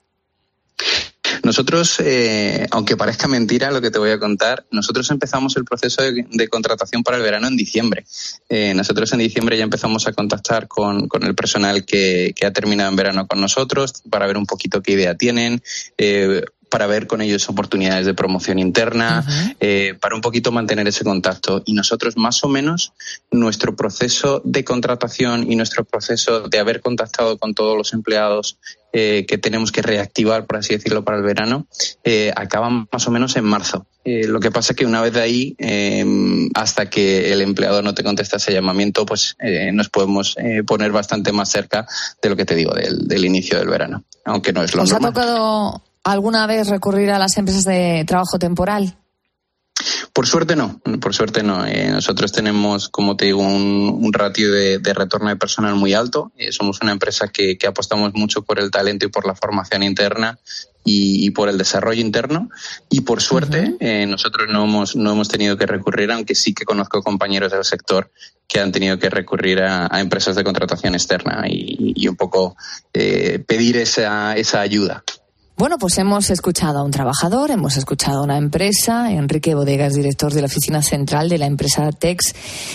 Nosotros, 1.42 2.00
eh, 2.00 2.66
aunque 2.70 2.96
parezca 2.96 3.28
mentira 3.28 3.70
lo 3.70 3.80
que 3.80 3.90
te 3.90 3.98
voy 3.98 4.10
a 4.10 4.18
contar, 4.18 4.66
nosotros 4.70 5.10
empezamos 5.10 5.56
el 5.56 5.64
proceso 5.64 6.02
de, 6.02 6.48
contratación 6.48 7.02
para 7.02 7.16
el 7.16 7.22
verano 7.22 7.46
en 7.46 7.56
diciembre. 7.56 8.04
Eh, 8.48 8.74
nosotros 8.74 9.12
en 9.12 9.20
diciembre 9.20 9.56
ya 9.56 9.64
empezamos 9.64 10.06
a 10.06 10.12
contactar 10.12 10.68
con, 10.68 11.08
el 11.22 11.34
personal 11.34 11.84
que, 11.84 12.34
ha 12.44 12.50
terminado 12.50 12.90
en 12.90 12.96
verano 12.96 13.26
con 13.26 13.40
nosotros 13.40 14.02
para 14.10 14.26
ver 14.26 14.36
un 14.36 14.46
poquito 14.46 14.82
qué 14.82 14.92
idea 14.92 15.14
tienen. 15.14 15.62
Eh, 15.98 16.44
para 16.76 16.86
ver 16.86 17.06
con 17.06 17.22
ellos 17.22 17.48
oportunidades 17.48 18.04
de 18.04 18.12
promoción 18.12 18.58
interna, 18.58 19.24
para 19.98 20.14
un 20.14 20.20
poquito 20.20 20.52
mantener 20.52 20.86
ese 20.86 21.04
contacto. 21.04 21.62
Y 21.64 21.72
nosotros, 21.72 22.18
más 22.18 22.44
o 22.44 22.48
menos, 22.48 22.92
nuestro 23.30 23.74
proceso 23.74 24.42
de 24.44 24.62
contratación 24.62 25.50
y 25.50 25.56
nuestro 25.56 25.84
proceso 25.84 26.48
de 26.50 26.58
haber 26.58 26.82
contactado 26.82 27.38
con 27.38 27.54
todos 27.54 27.78
los 27.78 27.94
empleados 27.94 28.58
eh, 28.98 29.26
que 29.26 29.36
tenemos 29.36 29.72
que 29.72 29.82
reactivar, 29.82 30.46
por 30.46 30.56
así 30.56 30.74
decirlo, 30.74 31.04
para 31.04 31.18
el 31.18 31.22
verano, 31.22 31.66
eh, 32.02 32.32
acaban 32.34 32.88
más 32.90 33.06
o 33.06 33.10
menos 33.10 33.36
en 33.36 33.44
marzo. 33.44 33.86
Eh, 34.04 34.26
lo 34.26 34.40
que 34.40 34.50
pasa 34.50 34.72
es 34.72 34.76
que 34.78 34.86
una 34.86 35.02
vez 35.02 35.12
de 35.12 35.20
ahí, 35.20 35.54
em, 35.58 36.48
hasta 36.54 36.88
que 36.88 37.30
el 37.30 37.42
empleador 37.42 37.84
no 37.84 37.92
te 37.92 38.02
contesta 38.02 38.38
ese 38.38 38.54
llamamiento, 38.54 39.04
pues 39.04 39.36
nos 39.72 39.90
podemos 39.90 40.34
poner 40.66 40.92
bastante 40.92 41.30
más 41.30 41.50
cerca 41.50 41.86
de 42.22 42.28
lo 42.30 42.36
que 42.36 42.46
te 42.46 42.54
digo, 42.54 42.72
del, 42.72 43.24
inicio 43.24 43.58
del 43.58 43.68
verano, 43.68 44.04
aunque 44.24 44.54
no 44.54 44.62
es 44.62 44.74
lo 44.74 44.84
¿Os 44.84 44.92
ha 44.94 44.98
tocado 44.98 45.82
alguna 46.06 46.46
vez 46.46 46.68
recurrir 46.68 47.10
a 47.10 47.18
las 47.18 47.36
empresas 47.36 47.64
de 47.64 48.04
trabajo 48.06 48.38
temporal? 48.38 48.96
Por 50.12 50.26
suerte 50.26 50.56
no, 50.56 50.80
por 51.00 51.14
suerte 51.14 51.42
no. 51.42 51.66
Eh, 51.66 51.90
nosotros 51.90 52.32
tenemos, 52.32 52.88
como 52.88 53.16
te 53.16 53.26
digo, 53.26 53.42
un, 53.42 54.10
ratio 54.14 54.50
de, 54.50 54.80
retorno 54.94 55.28
de 55.28 55.36
personal 55.36 55.74
muy 55.74 55.92
alto. 55.92 56.32
Eh, 56.38 56.52
somos 56.52 56.80
una 56.80 56.92
empresa 56.92 57.28
que, 57.28 57.58
apostamos 57.68 58.14
mucho 58.14 58.42
por 58.42 58.58
el 58.58 58.70
talento 58.70 59.04
y 59.04 59.10
por 59.10 59.26
la 59.26 59.34
formación 59.34 59.82
interna 59.82 60.38
y, 60.84 61.30
por 61.32 61.50
el 61.50 61.58
desarrollo 61.58 62.00
interno. 62.00 62.48
Y 62.88 63.02
por 63.02 63.20
suerte 63.20 63.76
eh, 63.80 64.06
nosotros 64.06 64.48
no 64.50 64.64
hemos, 64.64 64.96
no 64.96 65.12
hemos 65.12 65.28
tenido 65.28 65.58
que 65.58 65.66
recurrir, 65.66 66.10
aunque 66.10 66.34
sí 66.34 66.54
que 66.54 66.64
conozco 66.64 67.02
compañeros 67.02 67.52
del 67.52 67.64
sector 67.64 68.10
que 68.48 68.60
han 68.60 68.72
tenido 68.72 68.98
que 68.98 69.10
recurrir 69.10 69.60
a, 69.60 70.00
empresas 70.00 70.34
de 70.36 70.44
contratación 70.44 70.94
externa 70.94 71.44
y, 71.46 72.08
un 72.08 72.16
poco 72.16 72.56
pedir 72.92 73.76
esa, 73.76 74.34
esa 74.36 74.60
ayuda. 74.60 75.04
Bueno, 75.56 75.78
pues 75.78 75.96
hemos 75.96 76.28
escuchado 76.28 76.80
a 76.80 76.82
un 76.82 76.90
trabajador, 76.90 77.50
hemos 77.50 77.78
escuchado 77.78 78.18
a 78.18 78.22
una 78.24 78.36
empresa, 78.36 79.10
Enrique 79.10 79.54
Bodegas, 79.54 79.94
director 79.94 80.34
de 80.34 80.42
la 80.42 80.48
oficina 80.48 80.82
central 80.82 81.30
de 81.30 81.38
la 81.38 81.46
empresa 81.46 81.90
Tex, 81.92 82.34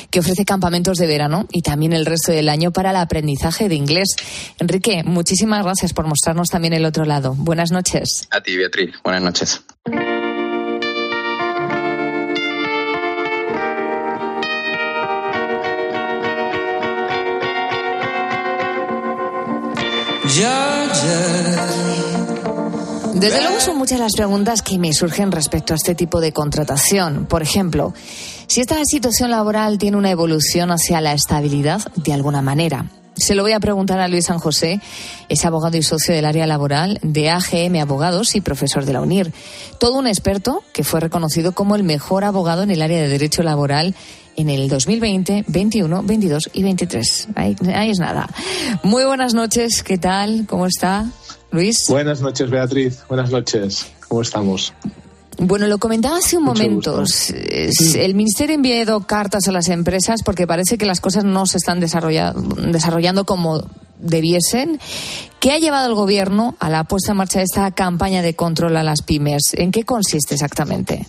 que 0.10 0.20
ofrece 0.20 0.46
campamentos 0.46 0.98
de 0.98 1.06
verano 1.06 1.46
y 1.52 1.62
también 1.62 1.94
el 1.94 2.08
resto 2.08 2.32
del 2.32 2.50
año 2.50 2.72
para 2.72 2.90
el 2.90 2.96
aprendizaje 2.96 3.70
de 3.70 3.76
inglés. 3.76 4.16
Enrique, 4.58 5.04
muchísimas 5.04 5.64
gracias 5.64 5.94
por 5.94 6.08
mostrarnos 6.08 6.48
también 6.50 6.74
el 6.74 6.86
otro 6.86 7.06
lado. 7.06 7.36
Buenas 7.38 7.72
noches. 7.72 8.28
A 8.32 8.42
ti, 8.42 8.58
Beatriz. 8.58 8.96
Buenas 9.04 9.22
noches. 9.22 9.62
Desde 23.22 23.40
luego 23.40 23.60
son 23.60 23.78
muchas 23.78 24.00
las 24.00 24.14
preguntas 24.14 24.64
que 24.64 24.80
me 24.80 24.94
surgen 24.94 25.32
respecto 25.32 25.74
a 25.74 25.76
este 25.76 25.94
tipo 25.94 26.20
de 26.22 26.32
contratación. 26.32 27.28
Por 27.28 27.44
ejemplo, 27.44 27.94
si 28.48 28.62
esta 28.62 28.84
situación 28.84 29.30
laboral 29.30 29.78
tiene 29.78 29.96
una 29.98 30.10
evolución 30.10 30.72
hacia 30.72 31.02
la 31.02 31.14
estabilidad 31.14 31.82
de 31.98 32.14
alguna 32.14 32.42
manera. 32.42 32.88
Se 33.16 33.36
lo 33.36 33.44
voy 33.44 33.52
a 33.52 33.60
preguntar 33.60 34.00
a 34.00 34.08
Luis 34.08 34.26
San 34.26 34.40
José, 34.40 34.82
es 35.30 35.46
abogado 35.46 35.78
y 35.78 35.84
socio 35.84 36.16
del 36.16 36.26
área 36.26 36.48
laboral 36.48 36.98
de 37.04 37.30
AGM 37.30 37.76
Abogados 37.76 38.34
y 38.34 38.42
profesor 38.42 38.86
de 38.86 38.94
la 38.94 39.02
UNIR. 39.02 39.32
Todo 39.80 40.00
un 40.00 40.08
experto 40.08 40.64
que 40.74 40.84
fue 40.84 41.00
reconocido 41.00 41.52
como 41.52 41.76
el 41.76 41.84
mejor 41.84 42.24
abogado 42.24 42.64
en 42.64 42.72
el 42.72 42.82
área 42.82 43.00
de 43.00 43.08
derecho 43.08 43.44
laboral 43.44 43.94
en 44.36 44.50
el 44.50 44.68
2020, 44.68 45.46
21, 45.48 46.02
22 46.02 46.50
y 46.54 46.64
23. 46.64 47.28
Ahí, 47.36 47.56
ahí 47.76 47.92
es 47.92 48.00
nada. 48.00 48.28
Muy 48.82 49.04
buenas 49.04 49.36
noches, 49.36 49.84
¿qué 49.84 50.00
tal? 50.00 50.48
¿Cómo 50.50 50.66
está? 50.66 51.06
Luis. 51.52 51.86
Buenas 51.90 52.22
noches, 52.22 52.50
Beatriz. 52.50 53.04
Buenas 53.08 53.30
noches. 53.30 53.92
¿Cómo 54.08 54.22
estamos? 54.22 54.74
Bueno, 55.38 55.68
lo 55.68 55.80
comentaba 55.80 56.18
hace 56.18 56.38
un 56.38 56.44
momento. 56.44 57.04
El 57.96 58.16
Ministerio 58.16 58.54
ha 58.54 58.56
enviado 58.56 59.02
cartas 59.02 59.48
a 59.48 59.52
las 59.52 59.70
empresas 59.70 60.22
porque 60.24 60.46
parece 60.46 60.78
que 60.78 60.86
las 60.86 61.02
cosas 61.02 61.24
no 61.24 61.46
se 61.46 61.58
están 61.58 61.80
desarrollando 61.80 63.26
como 63.26 63.64
debiesen. 64.00 64.80
¿Qué 65.40 65.52
ha 65.52 65.58
llevado 65.58 65.88
el 65.88 65.96
Gobierno 65.96 66.56
a 66.60 66.70
la 66.70 66.84
puesta 66.84 67.12
en 67.12 67.18
marcha 67.18 67.40
de 67.40 67.46
esta 67.46 67.72
campaña 67.72 68.22
de 68.22 68.36
control 68.36 68.78
a 68.78 68.84
las 68.84 69.02
pymes? 69.02 69.54
¿En 69.54 69.72
qué 69.72 69.84
consiste 69.84 70.36
exactamente? 70.36 71.08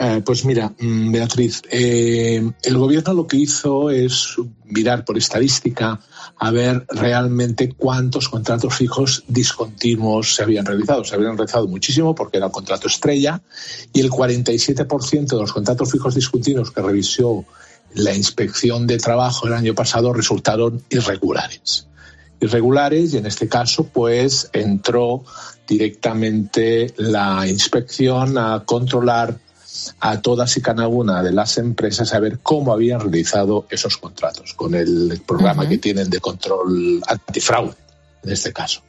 Eh, 0.00 0.22
pues 0.24 0.44
mira, 0.44 0.72
mm, 0.78 1.10
Beatriz, 1.10 1.60
eh, 1.72 2.48
el 2.62 2.78
gobierno 2.78 3.14
lo 3.14 3.26
que 3.26 3.36
hizo 3.36 3.90
es 3.90 4.36
mirar 4.66 5.04
por 5.04 5.18
estadística 5.18 5.98
a 6.38 6.50
ver 6.52 6.86
realmente 6.88 7.72
cuántos 7.72 8.28
contratos 8.28 8.76
fijos 8.76 9.24
discontinuos 9.26 10.36
se 10.36 10.44
habían 10.44 10.66
realizado. 10.66 11.02
Se 11.02 11.16
habían 11.16 11.36
realizado 11.36 11.66
muchísimo 11.66 12.14
porque 12.14 12.36
era 12.36 12.46
un 12.46 12.52
contrato 12.52 12.86
estrella 12.86 13.42
y 13.92 14.00
el 14.00 14.08
47% 14.08 15.26
de 15.26 15.36
los 15.36 15.52
contratos 15.52 15.90
fijos 15.90 16.14
discontinuos 16.14 16.70
que 16.70 16.80
revisó 16.80 17.44
la 17.94 18.14
inspección 18.14 18.86
de 18.86 18.98
trabajo 18.98 19.48
el 19.48 19.54
año 19.54 19.74
pasado 19.74 20.12
resultaron 20.12 20.80
irregulares. 20.90 21.88
Irregulares 22.38 23.14
y 23.14 23.16
en 23.16 23.26
este 23.26 23.48
caso 23.48 23.82
pues 23.82 24.48
entró 24.52 25.24
directamente 25.66 26.94
la 26.98 27.48
inspección 27.48 28.38
a 28.38 28.62
controlar 28.64 29.40
a 30.00 30.20
todas 30.20 30.56
y 30.56 30.60
cada 30.60 30.88
una 30.88 31.22
de 31.22 31.32
las 31.32 31.58
empresas 31.58 32.14
a 32.14 32.20
ver 32.20 32.38
cómo 32.40 32.72
habían 32.72 33.00
realizado 33.00 33.66
esos 33.70 33.96
contratos 33.96 34.54
con 34.54 34.74
el 34.74 35.20
programa 35.26 35.68
que 35.68 35.78
tienen 35.78 36.10
de 36.10 36.20
control 36.20 37.02
antifraude, 37.06 37.74
en 38.24 38.30
este 38.30 38.52
caso. 38.52 38.82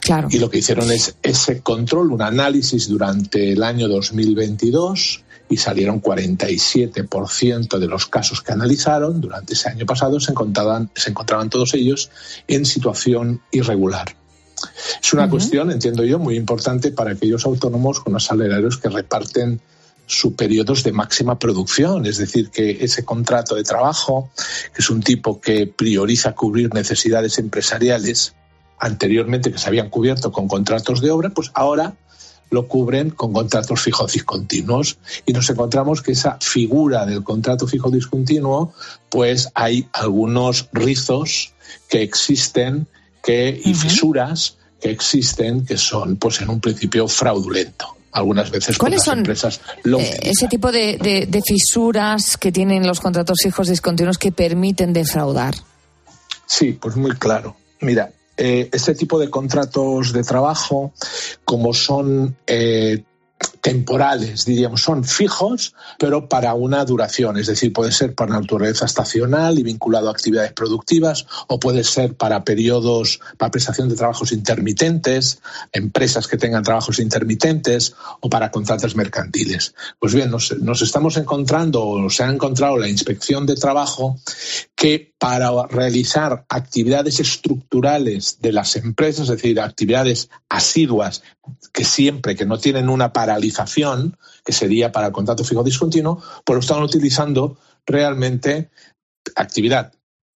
Claro. 0.00 0.28
Y 0.30 0.38
lo 0.38 0.50
que 0.50 0.58
hicieron 0.58 0.90
es 0.90 1.16
ese 1.22 1.60
control, 1.62 2.12
un 2.12 2.20
análisis 2.20 2.88
durante 2.88 3.52
el 3.52 3.62
año 3.62 3.88
2022 3.88 5.24
y 5.48 5.56
salieron 5.56 6.02
47% 6.02 7.78
de 7.78 7.86
los 7.86 8.06
casos 8.06 8.42
que 8.42 8.52
analizaron 8.52 9.20
durante 9.20 9.54
ese 9.54 9.68
año 9.68 9.86
pasado 9.86 10.20
se 10.20 10.32
encontraban, 10.32 10.90
se 10.94 11.10
encontraban 11.10 11.50
todos 11.50 11.74
ellos 11.74 12.10
en 12.48 12.66
situación 12.66 13.40
irregular. 13.50 14.16
Es 15.02 15.12
una 15.12 15.28
cuestión, 15.28 15.70
entiendo 15.70 16.04
yo, 16.04 16.18
muy 16.18 16.36
importante 16.36 16.90
para 16.90 17.12
aquellos 17.12 17.44
autónomos 17.44 18.00
con 18.00 18.12
los 18.12 18.24
salarios 18.24 18.78
que 18.78 18.88
reparten 18.88 19.60
sus 20.06 20.34
periodos 20.34 20.82
de 20.82 20.92
máxima 20.92 21.38
producción, 21.38 22.06
es 22.06 22.18
decir, 22.18 22.50
que 22.50 22.84
ese 22.84 23.04
contrato 23.04 23.54
de 23.54 23.64
trabajo, 23.64 24.30
que 24.74 24.82
es 24.82 24.90
un 24.90 25.02
tipo 25.02 25.40
que 25.40 25.66
prioriza 25.66 26.34
cubrir 26.34 26.72
necesidades 26.74 27.38
empresariales 27.38 28.34
anteriormente 28.78 29.50
que 29.50 29.58
se 29.58 29.68
habían 29.68 29.88
cubierto 29.88 30.30
con 30.30 30.46
contratos 30.46 31.00
de 31.00 31.10
obra, 31.10 31.30
pues 31.30 31.50
ahora 31.54 31.94
lo 32.50 32.68
cubren 32.68 33.10
con 33.10 33.32
contratos 33.32 33.80
fijos 33.80 34.12
discontinuos. 34.12 34.98
Y 35.26 35.32
nos 35.32 35.48
encontramos 35.50 36.02
que 36.02 36.12
esa 36.12 36.38
figura 36.40 37.06
del 37.06 37.24
contrato 37.24 37.66
fijo 37.66 37.90
discontinuo, 37.90 38.72
pues 39.08 39.48
hay 39.54 39.88
algunos 39.92 40.68
rizos 40.72 41.54
que 41.88 42.02
existen 42.02 42.86
que, 43.24 43.60
y 43.64 43.74
fisuras 43.74 44.56
que 44.80 44.90
existen 44.90 45.64
que 45.64 45.76
son, 45.76 46.16
pues 46.16 46.40
en 46.40 46.50
un 46.50 46.60
principio, 46.60 47.08
fraudulento 47.08 47.96
algunas 48.14 48.48
veces 48.48 48.78
¿Cuáles 48.78 49.02
son 49.02 49.18
empresas 49.18 49.60
eh, 49.84 50.18
ese 50.22 50.46
tipo 50.46 50.70
de, 50.70 51.26
de, 51.28 51.42
fisuras 51.42 52.36
que 52.36 52.52
tienen 52.52 52.86
los 52.86 53.00
contratos 53.00 53.38
fijos 53.42 53.68
discontinuos 53.68 54.18
que 54.18 54.30
permiten 54.30 54.92
defraudar? 54.92 55.56
Sí, 56.46 56.78
pues 56.80 56.94
muy 56.94 57.10
claro. 57.16 57.56
Mira, 57.80 58.12
eh, 58.36 58.68
este 58.72 58.94
tipo 58.94 59.18
de 59.18 59.30
contratos 59.30 60.12
de 60.12 60.22
trabajo, 60.22 60.92
como 61.44 61.74
son 61.74 62.36
eh, 62.46 63.02
temporales, 63.60 64.44
diríamos, 64.44 64.82
son 64.82 65.04
fijos, 65.04 65.74
pero 65.98 66.28
para 66.28 66.54
una 66.54 66.84
duración, 66.84 67.38
es 67.38 67.46
decir, 67.46 67.72
puede 67.72 67.92
ser 67.92 68.14
para 68.14 68.34
naturaleza 68.34 68.84
estacional 68.84 69.58
y 69.58 69.62
vinculado 69.62 70.08
a 70.08 70.12
actividades 70.12 70.52
productivas, 70.52 71.26
o 71.48 71.58
puede 71.58 71.84
ser 71.84 72.14
para 72.14 72.44
periodos, 72.44 73.20
para 73.38 73.50
prestación 73.50 73.88
de 73.88 73.96
trabajos 73.96 74.32
intermitentes, 74.32 75.40
empresas 75.72 76.28
que 76.28 76.36
tengan 76.36 76.62
trabajos 76.62 76.98
intermitentes, 76.98 77.94
o 78.20 78.28
para 78.28 78.50
contratos 78.50 78.96
mercantiles. 78.96 79.74
Pues 79.98 80.14
bien, 80.14 80.30
nos, 80.30 80.56
nos 80.58 80.82
estamos 80.82 81.16
encontrando, 81.16 81.86
o 81.86 82.10
se 82.10 82.24
ha 82.24 82.30
encontrado 82.30 82.76
la 82.76 82.88
inspección 82.88 83.46
de 83.46 83.54
trabajo, 83.54 84.18
que 84.76 85.13
para 85.18 85.50
realizar 85.68 86.44
actividades 86.48 87.20
estructurales 87.20 88.40
de 88.40 88.52
las 88.52 88.76
empresas, 88.76 89.28
es 89.28 89.36
decir, 89.36 89.60
actividades 89.60 90.28
asiduas 90.48 91.22
que 91.72 91.84
siempre, 91.84 92.36
que 92.36 92.46
no 92.46 92.58
tienen 92.58 92.88
una 92.88 93.12
paralización, 93.12 94.18
que 94.44 94.52
sería 94.52 94.92
para 94.92 95.06
el 95.06 95.12
contrato 95.12 95.44
fijo 95.44 95.62
discontinuo, 95.62 96.22
pues 96.44 96.54
lo 96.54 96.60
están 96.60 96.82
utilizando 96.82 97.58
realmente 97.86 98.70
actividad 99.36 99.92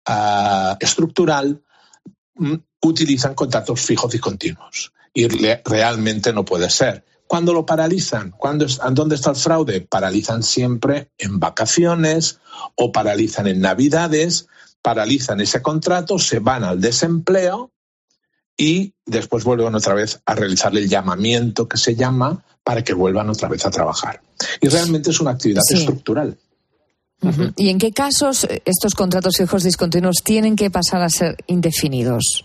ah, 0.07 0.77
estructural, 0.81 1.63
mm, 2.37 2.55
utilizan 2.83 3.35
contratos 3.35 3.81
fijos 3.81 4.13
discontinuos. 4.13 4.93
Y 5.13 5.27
realmente 5.27 6.33
no 6.33 6.45
puede 6.45 6.71
ser. 6.71 7.05
¿Cuándo 7.27 7.53
lo 7.53 7.67
paralizan? 7.67 8.31
¿Cuándo, 8.31 8.67
¿Dónde 8.93 9.17
está 9.17 9.31
el 9.31 9.37
fraude? 9.37 9.81
Paralizan 9.83 10.43
siempre 10.43 11.11
en 11.19 11.39
vacaciones 11.39 12.41
o 12.75 12.91
paralizan 12.91 13.47
en 13.47 13.61
navidades, 13.61 14.49
paralizan 14.83 15.41
ese 15.41 15.61
contrato, 15.63 16.19
se 16.19 16.39
van 16.39 16.65
al 16.65 16.81
desempleo 16.81 17.71
y 18.57 18.93
después 19.07 19.45
vuelven 19.45 19.75
otra 19.75 19.95
vez 19.95 20.21
a 20.27 20.35
realizar 20.35 20.77
el 20.77 20.89
llamamiento 20.89 21.69
que 21.69 21.77
se 21.77 21.95
llama 21.95 22.45
para 22.65 22.83
que 22.83 22.93
vuelvan 22.93 23.31
otra 23.31 23.49
vez 23.49 23.65
a 23.65 23.71
trabajar. 23.71 24.21
Y 24.61 24.69
realmente 24.69 25.11
es 25.11 25.21
una 25.21 25.31
actividad 25.31 25.63
estructural. 25.71 26.37
¿Y 27.57 27.71
en 27.71 27.79
qué 27.79 27.93
casos 27.93 28.47
estos 28.65 28.95
contratos 28.95 29.37
fijos 29.37 29.65
discontinuos 29.65 30.19
tienen 30.25 30.55
que 30.55 30.71
pasar 30.71 31.03
a 31.03 31.09
ser 31.09 31.37
indefinidos? 31.47 32.45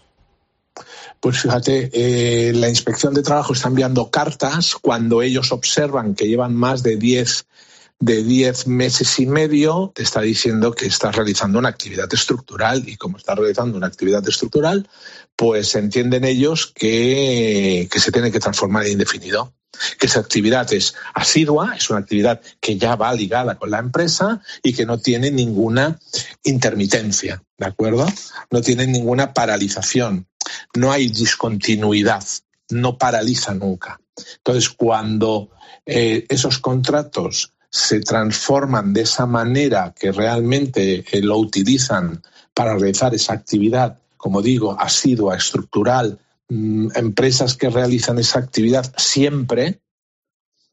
Pues 1.19 1.39
fíjate, 1.39 1.89
eh, 1.93 2.53
la 2.53 2.69
inspección 2.69 3.13
de 3.13 3.21
trabajo 3.21 3.53
está 3.53 3.69
enviando 3.69 4.09
cartas 4.09 4.75
cuando 4.75 5.21
ellos 5.21 5.51
observan 5.51 6.15
que 6.15 6.27
llevan 6.27 6.53
más 6.53 6.83
de 6.83 6.97
10 6.97 7.45
de 8.03 8.21
10 8.21 8.67
meses 8.67 9.17
y 9.19 9.25
medio, 9.25 9.93
te 9.95 10.03
está 10.03 10.19
diciendo 10.19 10.73
que 10.73 10.87
estás 10.87 11.15
realizando 11.15 11.57
una 11.57 11.69
actividad 11.69 12.13
estructural 12.13 12.83
y 12.85 12.97
como 12.97 13.17
estás 13.17 13.37
realizando 13.37 13.77
una 13.77 13.87
actividad 13.87 14.27
estructural, 14.27 14.89
pues 15.37 15.73
entienden 15.75 16.25
ellos 16.25 16.69
que, 16.75 17.87
se 17.89 18.11
tiene 18.11 18.29
que 18.29 18.41
transformar 18.41 18.85
en 18.85 18.93
indefinido 18.93 19.53
que 19.97 20.07
esa 20.07 20.19
actividad 20.19 20.71
es 20.73 20.95
asidua, 21.13 21.75
es 21.77 21.89
una 21.89 21.99
actividad 21.99 22.41
que 22.59 22.77
ya 22.77 22.97
va 22.97 23.13
ligada 23.13 23.55
con 23.55 23.71
la 23.71 23.79
empresa 23.79 24.41
y 24.61 24.73
que 24.73 24.85
no 24.85 24.97
tiene 24.99 25.31
ninguna 25.31 25.97
intermitencia, 26.43 27.41
¿de 27.57 27.65
acuerdo? 27.65 28.05
No 28.51 28.61
tiene 28.61 28.85
ninguna 28.85 29.33
paralización, 29.33 30.27
no 30.75 30.91
hay 30.91 31.07
discontinuidad, 31.07 32.25
no 32.69 32.97
paraliza 32.97 33.53
nunca. 33.53 33.99
Entonces, 34.37 34.69
cuando 34.69 35.51
eh, 35.85 36.25
esos 36.29 36.59
contratos 36.59 37.53
se 37.73 38.01
transforman 38.01 38.93
de 38.93 39.01
esa 39.01 39.25
manera 39.25 39.95
que 39.99 40.11
realmente 40.11 41.03
eh, 41.11 41.21
lo 41.23 41.39
utilizan 41.39 42.21
para 42.53 42.75
realizar 42.77 43.15
esa 43.15 43.33
actividad, 43.33 43.97
como 44.15 44.43
digo, 44.43 44.79
asidua, 44.79 45.35
estructural, 45.35 46.19
mm, 46.49 46.89
empresas 46.93 47.57
que 47.57 47.71
realizan 47.71 48.19
esa 48.19 48.37
actividad 48.37 48.93
siempre 48.95 49.81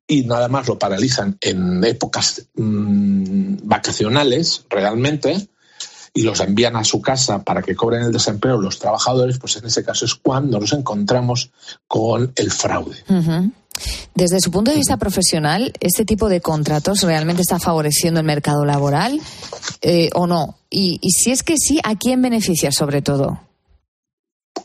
y 0.06 0.24
nada 0.24 0.48
más 0.48 0.68
lo 0.68 0.78
paralizan 0.78 1.38
en 1.40 1.82
épocas 1.84 2.48
mm, 2.54 3.60
vacacionales 3.62 4.66
realmente 4.68 5.48
y 6.12 6.22
los 6.22 6.40
envían 6.40 6.76
a 6.76 6.84
su 6.84 7.00
casa 7.00 7.42
para 7.44 7.62
que 7.62 7.74
cobren 7.74 8.02
el 8.02 8.12
desempleo 8.12 8.60
los 8.60 8.78
trabajadores, 8.78 9.38
pues 9.38 9.56
en 9.56 9.64
ese 9.64 9.82
caso 9.82 10.04
es 10.04 10.16
cuando 10.16 10.60
nos 10.60 10.74
encontramos 10.74 11.50
con 11.86 12.30
el 12.36 12.50
fraude. 12.50 12.98
Desde 14.14 14.40
su 14.40 14.50
punto 14.50 14.70
de 14.70 14.76
vista 14.76 14.96
profesional, 14.96 15.72
¿este 15.80 16.04
tipo 16.04 16.28
de 16.28 16.40
contratos 16.40 17.02
realmente 17.02 17.42
está 17.42 17.58
favoreciendo 17.58 18.20
el 18.20 18.26
mercado 18.26 18.64
laboral 18.64 19.20
eh, 19.82 20.10
o 20.14 20.26
no? 20.26 20.58
Y, 20.68 20.98
si 21.10 21.30
es 21.30 21.42
que 21.42 21.54
sí, 21.56 21.80
¿a 21.82 21.96
quién 21.96 22.20
beneficia 22.20 22.70
sobre 22.72 23.02
todo? 23.02 23.40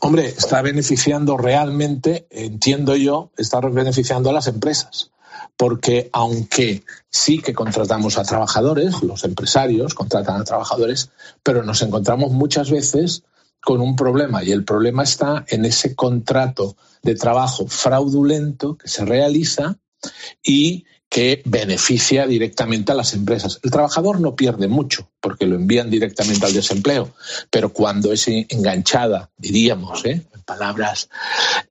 Hombre, 0.00 0.26
está 0.26 0.60
beneficiando 0.62 1.36
realmente, 1.36 2.26
entiendo 2.30 2.96
yo, 2.96 3.30
está 3.36 3.60
beneficiando 3.60 4.30
a 4.30 4.32
las 4.32 4.46
empresas. 4.46 5.10
Porque 5.56 6.10
aunque 6.12 6.82
sí 7.08 7.38
que 7.38 7.54
contratamos 7.54 8.18
a 8.18 8.24
trabajadores, 8.24 9.02
los 9.02 9.24
empresarios 9.24 9.94
contratan 9.94 10.38
a 10.38 10.44
trabajadores, 10.44 11.10
pero 11.42 11.62
nos 11.62 11.80
encontramos 11.80 12.30
muchas 12.32 12.70
veces 12.70 13.22
con 13.66 13.80
un 13.80 13.96
problema 13.96 14.44
y 14.44 14.52
el 14.52 14.62
problema 14.62 15.02
está 15.02 15.44
en 15.48 15.64
ese 15.64 15.96
contrato 15.96 16.76
de 17.02 17.16
trabajo 17.16 17.66
fraudulento 17.66 18.78
que 18.78 18.86
se 18.86 19.04
realiza 19.04 19.76
y 20.40 20.84
que 21.08 21.42
beneficia 21.44 22.28
directamente 22.28 22.92
a 22.92 22.94
las 22.94 23.12
empresas. 23.12 23.58
El 23.64 23.72
trabajador 23.72 24.20
no 24.20 24.36
pierde 24.36 24.68
mucho 24.68 25.10
porque 25.18 25.46
lo 25.46 25.56
envían 25.56 25.90
directamente 25.90 26.46
al 26.46 26.52
desempleo, 26.52 27.12
pero 27.50 27.72
cuando 27.72 28.12
es 28.12 28.28
enganchada, 28.28 29.30
diríamos, 29.36 30.04
¿eh? 30.04 30.24
en 30.32 30.42
palabras, 30.42 31.08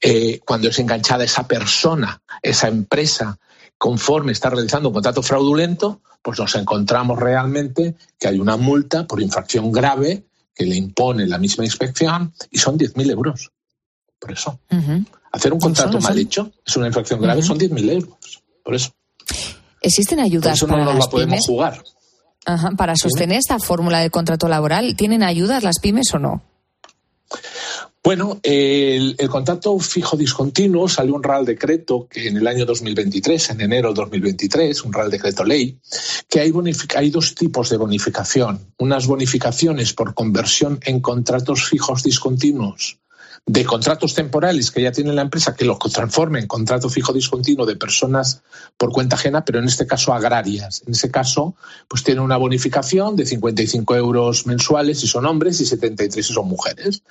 eh, 0.01 0.41
cuando 0.45 0.67
es 0.67 0.77
enganchada 0.77 1.23
esa 1.23 1.47
persona, 1.47 2.21
esa 2.41 2.67
empresa, 2.67 3.39
conforme 3.77 4.33
está 4.33 4.49
realizando 4.49 4.89
un 4.89 4.95
contrato 4.95 5.23
fraudulento, 5.23 6.01
pues 6.21 6.39
nos 6.39 6.55
encontramos 6.55 7.17
realmente 7.17 7.95
que 8.19 8.27
hay 8.27 8.37
una 8.37 8.57
multa 8.57 9.07
por 9.07 9.21
infracción 9.21 9.71
grave 9.71 10.25
que 10.55 10.65
le 10.65 10.75
impone 10.75 11.27
la 11.27 11.37
misma 11.37 11.65
inspección 11.65 12.33
y 12.49 12.57
son 12.57 12.79
10.000 12.79 13.11
euros. 13.11 13.51
Por 14.17 14.31
eso. 14.31 14.59
Hacer 15.31 15.53
un 15.53 15.59
contrato 15.59 15.99
mal 15.99 16.17
hecho 16.17 16.51
es 16.65 16.77
una 16.77 16.87
infracción 16.87 17.21
grave, 17.21 17.43
son 17.43 17.59
10.000 17.59 17.91
euros. 17.91 18.43
Por 18.63 18.73
eso. 18.73 18.91
¿Existen 19.81 20.19
ayudas 20.19 20.55
eso 20.55 20.67
para 20.67 20.85
no 20.85 20.93
las 20.93 21.05
la 21.05 21.09
podemos 21.09 21.35
pymes? 21.35 21.45
jugar. 21.47 21.83
Para 22.77 22.95
sostener 22.95 23.39
esta 23.39 23.59
fórmula 23.59 23.99
de 23.99 24.09
contrato 24.09 24.47
laboral, 24.47 24.95
¿tienen 24.95 25.23
ayudas 25.23 25.63
las 25.63 25.79
pymes 25.79 26.13
o 26.13 26.19
no? 26.19 26.41
Bueno, 28.03 28.39
el, 28.43 29.15
contrato 29.29 29.77
fijo 29.79 30.15
discontinuo 30.15 30.87
salió 30.87 31.15
un 31.15 31.23
Real 31.23 31.43
Decreto 31.43 32.07
que 32.07 32.27
en 32.27 32.37
el 32.37 32.45
año 32.45 32.65
2023, 32.65 33.49
en 33.49 33.61
enero 33.61 33.89
de 33.89 33.95
2023, 33.95 34.83
un 34.83 34.93
Real 34.93 35.09
Decreto 35.09 35.43
Ley, 35.43 35.79
que 36.29 36.39
hay, 36.39 36.53
hay 36.95 37.09
dos 37.09 37.33
tipos 37.33 37.69
de 37.69 37.77
bonificación. 37.77 38.59
Unas 38.77 39.07
bonificaciones 39.07 39.93
por 39.93 40.13
conversión 40.13 40.79
en 40.83 40.99
contratos 40.99 41.67
fijos 41.67 42.03
discontinuos 42.03 42.99
de 43.47 43.63
contratos 43.63 44.15
temporales 44.15 44.71
que 44.71 44.81
ya 44.81 44.91
tiene 44.91 45.13
la 45.13 45.21
empresa 45.21 45.55
que 45.55 45.65
lo 45.65 45.77
transforme 45.77 46.39
en 46.39 46.47
contrato 46.47 46.89
fijo 46.89 47.13
discontinuo 47.13 47.65
de 47.65 47.75
personas 47.75 48.41
por 48.75 48.91
cuenta 48.91 49.15
ajena, 49.15 49.45
pero 49.45 49.59
en 49.59 49.65
este 49.65 49.85
caso 49.85 50.13
agrarias. 50.13 50.81
En 50.87 50.93
ese 50.93 51.11
caso, 51.11 51.55
pues 51.87 52.03
tiene 52.03 52.21
una 52.21 52.37
bonificación 52.37 53.15
de 53.15 53.25
55 53.25 53.95
euros 53.95 54.47
mensuales 54.47 54.99
si 54.99 55.07
son 55.07 55.27
hombres 55.27 55.61
y 55.61 55.65
73 55.65 56.25
si 56.25 56.33
son 56.33 56.47
mujeres. 56.47 57.03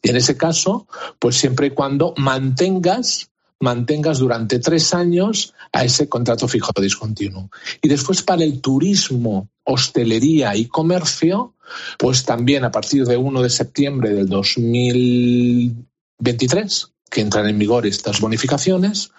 Y 0.00 0.10
en 0.10 0.16
ese 0.16 0.36
caso, 0.36 0.86
pues 1.18 1.36
siempre 1.36 1.68
y 1.68 1.70
cuando 1.70 2.14
mantengas 2.16 3.30
mantengas 3.62 4.18
durante 4.18 4.58
tres 4.58 4.94
años 4.94 5.52
a 5.72 5.84
ese 5.84 6.08
contrato 6.08 6.48
fijo 6.48 6.72
discontinuo. 6.80 7.50
Y 7.82 7.88
después 7.88 8.22
para 8.22 8.42
el 8.42 8.62
turismo, 8.62 9.48
hostelería 9.64 10.56
y 10.56 10.66
comercio, 10.66 11.54
pues 11.98 12.24
también 12.24 12.64
a 12.64 12.70
partir 12.70 13.04
de 13.04 13.16
1 13.16 13.42
de 13.42 13.50
septiembre 13.50 14.10
del 14.10 14.28
2023, 14.28 16.92
que 17.10 17.20
entran 17.20 17.48
en 17.48 17.58
vigor 17.58 17.86
estas 17.86 18.20
bonificaciones, 18.20 19.10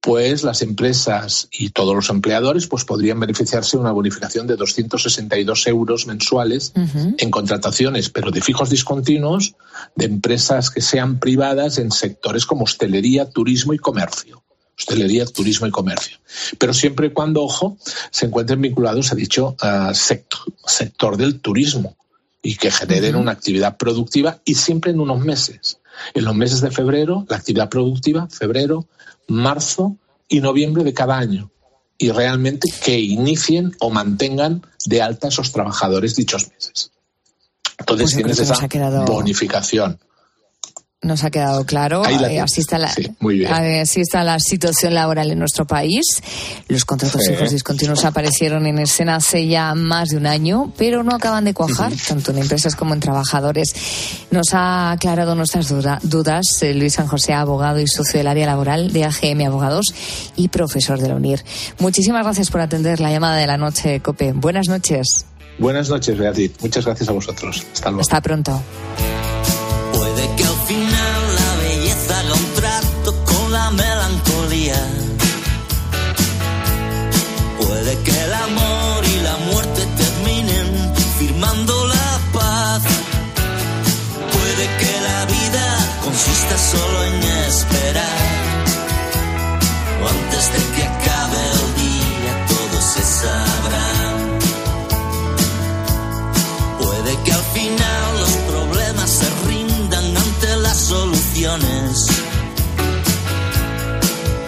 pues 0.00 0.42
las 0.42 0.62
empresas 0.62 1.48
y 1.50 1.70
todos 1.70 1.94
los 1.94 2.10
empleadores 2.10 2.66
pues 2.66 2.84
podrían 2.84 3.20
beneficiarse 3.20 3.76
de 3.76 3.82
una 3.82 3.92
bonificación 3.92 4.46
de 4.46 4.56
262 4.56 5.66
euros 5.66 6.06
mensuales 6.06 6.72
en 7.18 7.30
contrataciones, 7.30 8.10
pero 8.10 8.30
de 8.30 8.40
fijos 8.40 8.70
discontinuos 8.70 9.54
de 9.94 10.06
empresas 10.06 10.70
que 10.70 10.80
sean 10.80 11.18
privadas 11.18 11.78
en 11.78 11.90
sectores 11.90 12.46
como 12.46 12.64
hostelería, 12.64 13.30
turismo 13.30 13.74
y 13.74 13.78
comercio. 13.78 14.45
Hostelería, 14.78 15.24
turismo 15.26 15.66
y 15.66 15.70
comercio. 15.70 16.18
Pero 16.58 16.74
siempre 16.74 17.08
y 17.08 17.10
cuando, 17.10 17.42
ojo, 17.42 17.76
se 18.10 18.26
encuentren 18.26 18.60
vinculados 18.60 19.12
a 19.12 19.14
dicho 19.14 19.56
sector, 19.92 20.52
sector 20.66 21.16
del 21.16 21.40
turismo 21.40 21.96
y 22.42 22.56
que 22.56 22.70
generen 22.70 23.16
una 23.16 23.32
actividad 23.32 23.76
productiva 23.76 24.40
y 24.44 24.54
siempre 24.54 24.90
en 24.90 25.00
unos 25.00 25.20
meses. 25.20 25.78
En 26.14 26.24
los 26.24 26.34
meses 26.34 26.60
de 26.60 26.70
febrero, 26.70 27.26
la 27.28 27.36
actividad 27.36 27.68
productiva, 27.68 28.28
febrero, 28.28 28.86
marzo 29.28 29.96
y 30.28 30.40
noviembre 30.40 30.84
de 30.84 30.94
cada 30.94 31.16
año. 31.16 31.50
Y 31.98 32.10
realmente 32.10 32.70
que 32.84 33.00
inicien 33.00 33.74
o 33.80 33.90
mantengan 33.90 34.62
de 34.84 35.00
alta 35.00 35.28
esos 35.28 35.50
trabajadores 35.52 36.14
dichos 36.14 36.48
meses. 36.50 36.90
Entonces 37.78 38.12
pues 38.12 38.16
tienes 38.16 38.38
esa 38.38 38.68
bonificación 39.06 39.98
nos 41.02 41.24
ha 41.24 41.30
quedado 41.30 41.64
claro. 41.64 42.02
Eh, 42.06 42.40
así, 42.40 42.60
está 42.60 42.78
la, 42.78 42.88
así 42.88 44.00
está 44.00 44.24
la 44.24 44.38
situación 44.40 44.94
laboral 44.94 45.30
en 45.30 45.38
nuestro 45.38 45.66
país. 45.66 46.04
Los 46.68 46.84
contratos 46.84 47.22
fijos 47.26 47.50
discontinuos 47.50 48.04
aparecieron 48.04 48.66
en 48.66 48.78
escena 48.78 49.16
hace 49.16 49.46
ya 49.46 49.74
más 49.74 50.08
de 50.08 50.16
un 50.16 50.26
año, 50.26 50.72
pero 50.76 51.02
no 51.02 51.14
acaban 51.14 51.44
de 51.44 51.54
cuajar, 51.54 51.92
tanto 52.08 52.32
en 52.32 52.38
empresas 52.38 52.74
como 52.76 52.94
en 52.94 53.00
trabajadores. 53.00 53.74
Nos 54.30 54.54
ha 54.54 54.92
aclarado 54.92 55.34
nuestras 55.34 55.68
dudas 55.68 56.46
eh, 56.62 56.74
Luis 56.74 56.94
San 56.94 57.06
José, 57.06 57.34
abogado 57.34 57.78
y 57.78 57.86
socio 57.86 58.18
del 58.18 58.28
área 58.28 58.46
laboral 58.46 58.92
de 58.92 59.04
AGM 59.04 59.46
Abogados 59.46 59.86
y 60.34 60.48
profesor 60.48 60.98
de 60.98 61.08
la 61.08 61.16
UNIR. 61.16 61.44
Muchísimas 61.78 62.24
gracias 62.24 62.50
por 62.50 62.60
atender 62.60 63.00
la 63.00 63.10
llamada 63.10 63.36
de 63.36 63.46
la 63.46 63.58
noche, 63.58 64.00
COPE. 64.00 64.32
Buenas 64.32 64.68
noches. 64.68 65.26
Buenas 65.58 65.88
noches, 65.88 66.18
Beatriz. 66.18 66.52
Muchas 66.60 66.84
gracias 66.84 67.08
a 67.08 67.12
vosotros. 67.12 67.66
Hasta 67.72 67.90
luego. 67.90 68.00
Hasta 68.02 68.20
pronto. 68.20 68.62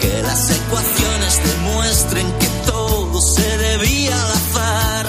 Que 0.01 0.23
las 0.23 0.51
ecuaciones 0.51 1.41
demuestren 1.45 2.27
que 2.41 2.49
todo 2.67 3.21
se 3.21 3.59
debía 3.59 4.21
al 4.21 4.33
azar. 4.33 5.07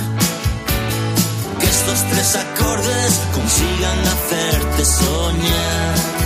Que 1.60 1.66
estos 1.66 2.00
tres 2.12 2.36
acordes 2.36 3.22
consigan 3.34 4.00
hacerte 4.08 4.86
soñar 4.86 6.20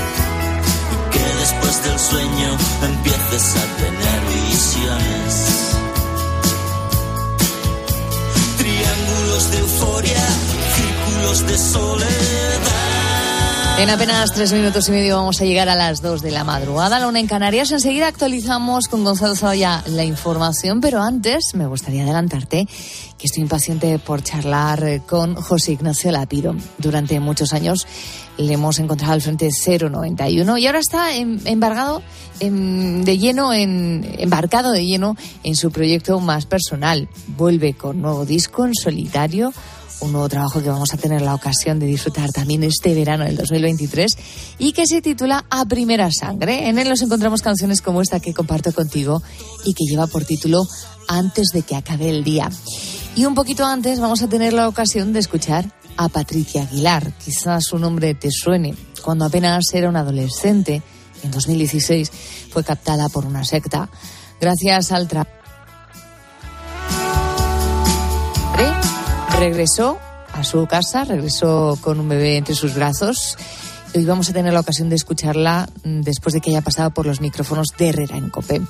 después 1.43 1.83
del 1.83 1.99
sueño 1.99 2.57
empieces 2.83 3.55
a 3.55 3.77
tener 3.77 4.19
visiones. 4.33 5.35
Triángulos 8.57 9.51
de 9.51 9.57
euforia, 9.59 10.25
círculos 10.75 11.47
de 11.47 11.57
soledad. 11.57 12.92
En 13.75 13.89
apenas 13.89 14.31
tres 14.31 14.53
minutos 14.53 14.87
y 14.87 14.91
medio 14.91 15.17
vamos 15.17 15.41
a 15.41 15.45
llegar 15.45 15.67
a 15.67 15.75
las 15.75 16.01
dos 16.01 16.21
de 16.21 16.31
la 16.31 16.43
madrugada, 16.43 16.99
la 16.99 17.07
una 17.07 17.19
en 17.19 17.27
Canarias. 17.27 17.71
Enseguida 17.71 18.07
actualizamos 18.07 18.87
con 18.87 19.03
Gonzalo 19.03 19.35
Zoya 19.35 19.83
la 19.87 20.03
información, 20.03 20.79
pero 20.79 21.01
antes 21.01 21.55
me 21.55 21.65
gustaría 21.65 22.03
adelantarte 22.03 22.67
que 23.17 23.27
estoy 23.27 23.41
impaciente 23.41 23.97
por 23.99 24.21
charlar 24.21 25.01
con 25.07 25.35
José 25.35 25.73
Ignacio 25.73 26.11
Lapido. 26.11 26.55
Durante 26.77 27.19
muchos 27.19 27.51
años 27.51 27.87
le 28.37 28.53
hemos 28.53 28.79
encontrado 28.79 29.13
al 29.13 29.21
frente 29.21 29.49
091 29.49 30.57
y 30.57 30.67
ahora 30.67 30.79
está 30.79 31.15
embargado 31.15 32.01
de 32.39 33.17
lleno 33.17 33.53
en, 33.53 34.15
embarcado 34.17 34.71
de 34.71 34.85
lleno 34.85 35.15
en 35.43 35.55
su 35.55 35.71
proyecto 35.71 36.19
más 36.19 36.45
personal. 36.45 37.09
Vuelve 37.37 37.73
con 37.73 38.01
nuevo 38.01 38.25
disco 38.25 38.65
en 38.65 38.75
solitario, 38.75 39.53
un 40.03 40.11
nuevo 40.11 40.29
trabajo 40.29 40.61
que 40.61 40.69
vamos 40.69 40.93
a 40.93 40.97
tener 40.97 41.21
la 41.21 41.33
ocasión 41.33 41.79
de 41.79 41.85
disfrutar 41.85 42.31
también 42.31 42.63
este 42.63 42.93
verano 42.93 43.23
del 43.23 43.37
2023 43.37 44.17
y 44.59 44.73
que 44.73 44.85
se 44.85 45.01
titula 45.01 45.45
A 45.49 45.65
Primera 45.65 46.11
Sangre. 46.11 46.67
En 46.67 46.77
él 46.77 46.89
nos 46.89 47.01
encontramos 47.01 47.41
canciones 47.41 47.81
como 47.81 48.01
esta 48.01 48.19
que 48.19 48.33
comparto 48.33 48.73
contigo 48.73 49.23
y 49.63 49.73
que 49.73 49.85
lleva 49.85 50.07
por 50.07 50.25
título 50.25 50.67
Antes 51.07 51.49
de 51.53 51.61
que 51.61 51.75
acabe 51.75 52.09
el 52.09 52.23
día. 52.23 52.49
Y 53.15 53.25
un 53.25 53.35
poquito 53.35 53.65
antes 53.65 53.99
vamos 53.99 54.21
a 54.21 54.27
tener 54.27 54.53
la 54.53 54.67
ocasión 54.67 55.13
de 55.13 55.19
escuchar 55.19 55.71
a 55.97 56.09
Patricia 56.09 56.63
Aguilar. 56.63 57.13
Quizás 57.23 57.65
su 57.65 57.79
nombre 57.79 58.13
te 58.15 58.29
suene. 58.31 58.75
Cuando 59.03 59.25
apenas 59.25 59.73
era 59.73 59.89
una 59.89 60.01
adolescente, 60.01 60.81
en 61.23 61.31
2016, 61.31 62.11
fue 62.51 62.63
captada 62.63 63.09
por 63.09 63.25
una 63.25 63.45
secta. 63.45 63.89
Gracias 64.41 64.91
al 64.91 65.07
trabajo. 65.07 65.42
Regresó 69.43 69.99
a 70.31 70.45
su 70.45 70.65
casa, 70.67 71.03
regresó 71.03 71.77
con 71.81 71.99
un 71.99 72.07
bebé 72.07 72.37
entre 72.37 72.55
sus 72.55 72.75
brazos. 72.75 73.37
Hoy 73.93 74.05
vamos 74.05 74.29
a 74.29 74.33
tener 74.33 74.53
la 74.53 74.61
ocasión 74.61 74.87
de 74.87 74.95
escucharla 74.95 75.67
mm, 75.83 75.99
después 75.99 76.31
de 76.31 76.39
que 76.39 76.51
haya 76.51 76.61
pasado 76.61 76.91
por 76.91 77.05
los 77.05 77.19
micrófonos 77.19 77.67
de 77.77 77.89
Herrera 77.89 78.15
en 78.15 78.29
Cope. 78.29 78.61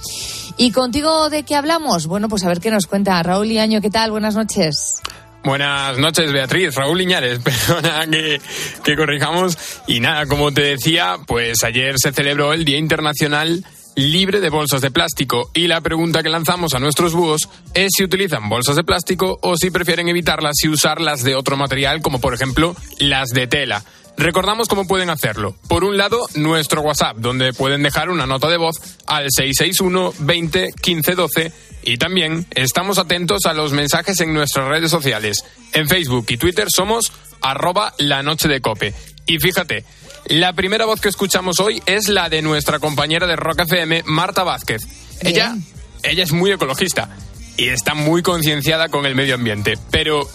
¿Y 0.57 0.71
contigo 0.71 1.29
de 1.29 1.43
qué 1.43 1.55
hablamos? 1.55 2.07
Bueno, 2.07 2.27
pues 2.27 2.43
a 2.43 2.47
ver 2.47 2.59
qué 2.59 2.71
nos 2.71 2.87
cuenta. 2.87 3.21
Raúl 3.21 3.51
Iaño, 3.51 3.81
¿qué 3.81 3.91
tal? 3.91 4.09
Buenas 4.09 4.33
noches. 4.33 4.99
Buenas 5.43 5.99
noches, 5.99 6.33
Beatriz. 6.33 6.73
Raúl 6.73 7.01
Iñares, 7.01 7.37
perdona 7.43 8.07
que, 8.07 8.41
que 8.83 8.95
corrijamos. 8.95 9.55
Y 9.85 9.99
nada, 9.99 10.25
como 10.25 10.51
te 10.51 10.63
decía, 10.63 11.17
pues 11.27 11.63
ayer 11.63 11.99
se 11.99 12.11
celebró 12.11 12.51
el 12.51 12.65
Día 12.65 12.79
Internacional 12.79 13.63
libre 13.95 14.39
de 14.39 14.49
bolsas 14.49 14.81
de 14.81 14.91
plástico 14.91 15.49
y 15.53 15.67
la 15.67 15.81
pregunta 15.81 16.23
que 16.23 16.29
lanzamos 16.29 16.73
a 16.73 16.79
nuestros 16.79 17.13
búhos 17.13 17.49
es 17.73 17.91
si 17.95 18.03
utilizan 18.03 18.49
bolsas 18.49 18.75
de 18.75 18.83
plástico 18.83 19.39
o 19.41 19.55
si 19.57 19.71
prefieren 19.71 20.09
evitarlas 20.09 20.55
y 20.63 20.69
usarlas 20.69 21.23
de 21.23 21.35
otro 21.35 21.57
material 21.57 22.01
como 22.01 22.19
por 22.19 22.33
ejemplo 22.33 22.75
las 22.99 23.29
de 23.29 23.47
tela. 23.47 23.83
Recordamos 24.15 24.67
cómo 24.67 24.85
pueden 24.85 25.09
hacerlo. 25.09 25.55
Por 25.67 25.83
un 25.83 25.97
lado, 25.97 26.19
nuestro 26.35 26.81
WhatsApp, 26.81 27.17
donde 27.17 27.51
pueden 27.51 27.81
dejar 27.81 28.09
una 28.09 28.27
nota 28.27 28.47
de 28.47 28.57
voz 28.57 28.75
al 29.07 29.27
661 29.29 30.13
20 30.19 30.73
15 30.79 31.15
12 31.15 31.53
y 31.83 31.97
también 31.97 32.45
estamos 32.51 32.99
atentos 32.99 33.45
a 33.45 33.53
los 33.53 33.73
mensajes 33.73 34.19
en 34.21 34.33
nuestras 34.33 34.67
redes 34.67 34.91
sociales. 34.91 35.43
En 35.73 35.87
Facebook 35.87 36.25
y 36.29 36.37
Twitter 36.37 36.67
somos 36.73 37.11
arroba 37.41 37.93
la 37.97 38.21
noche 38.21 38.47
de 38.47 38.61
cope. 38.61 38.93
Y 39.25 39.39
fíjate, 39.39 39.83
la 40.25 40.53
primera 40.53 40.85
voz 40.85 41.01
que 41.01 41.09
escuchamos 41.09 41.59
hoy 41.59 41.81
es 41.85 42.07
la 42.07 42.29
de 42.29 42.41
nuestra 42.41 42.79
compañera 42.79 43.27
de 43.27 43.35
Rock 43.35 43.61
FM, 43.61 44.03
Marta 44.05 44.43
Vázquez. 44.43 44.81
Ella, 45.21 45.55
ella 46.03 46.23
es 46.23 46.31
muy 46.31 46.51
ecologista 46.51 47.09
y 47.57 47.69
está 47.69 47.93
muy 47.93 48.21
concienciada 48.21 48.89
con 48.89 49.05
el 49.05 49.15
medio 49.15 49.35
ambiente. 49.35 49.77
Pero, 49.91 50.27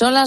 Son 0.00 0.14
las 0.14 0.18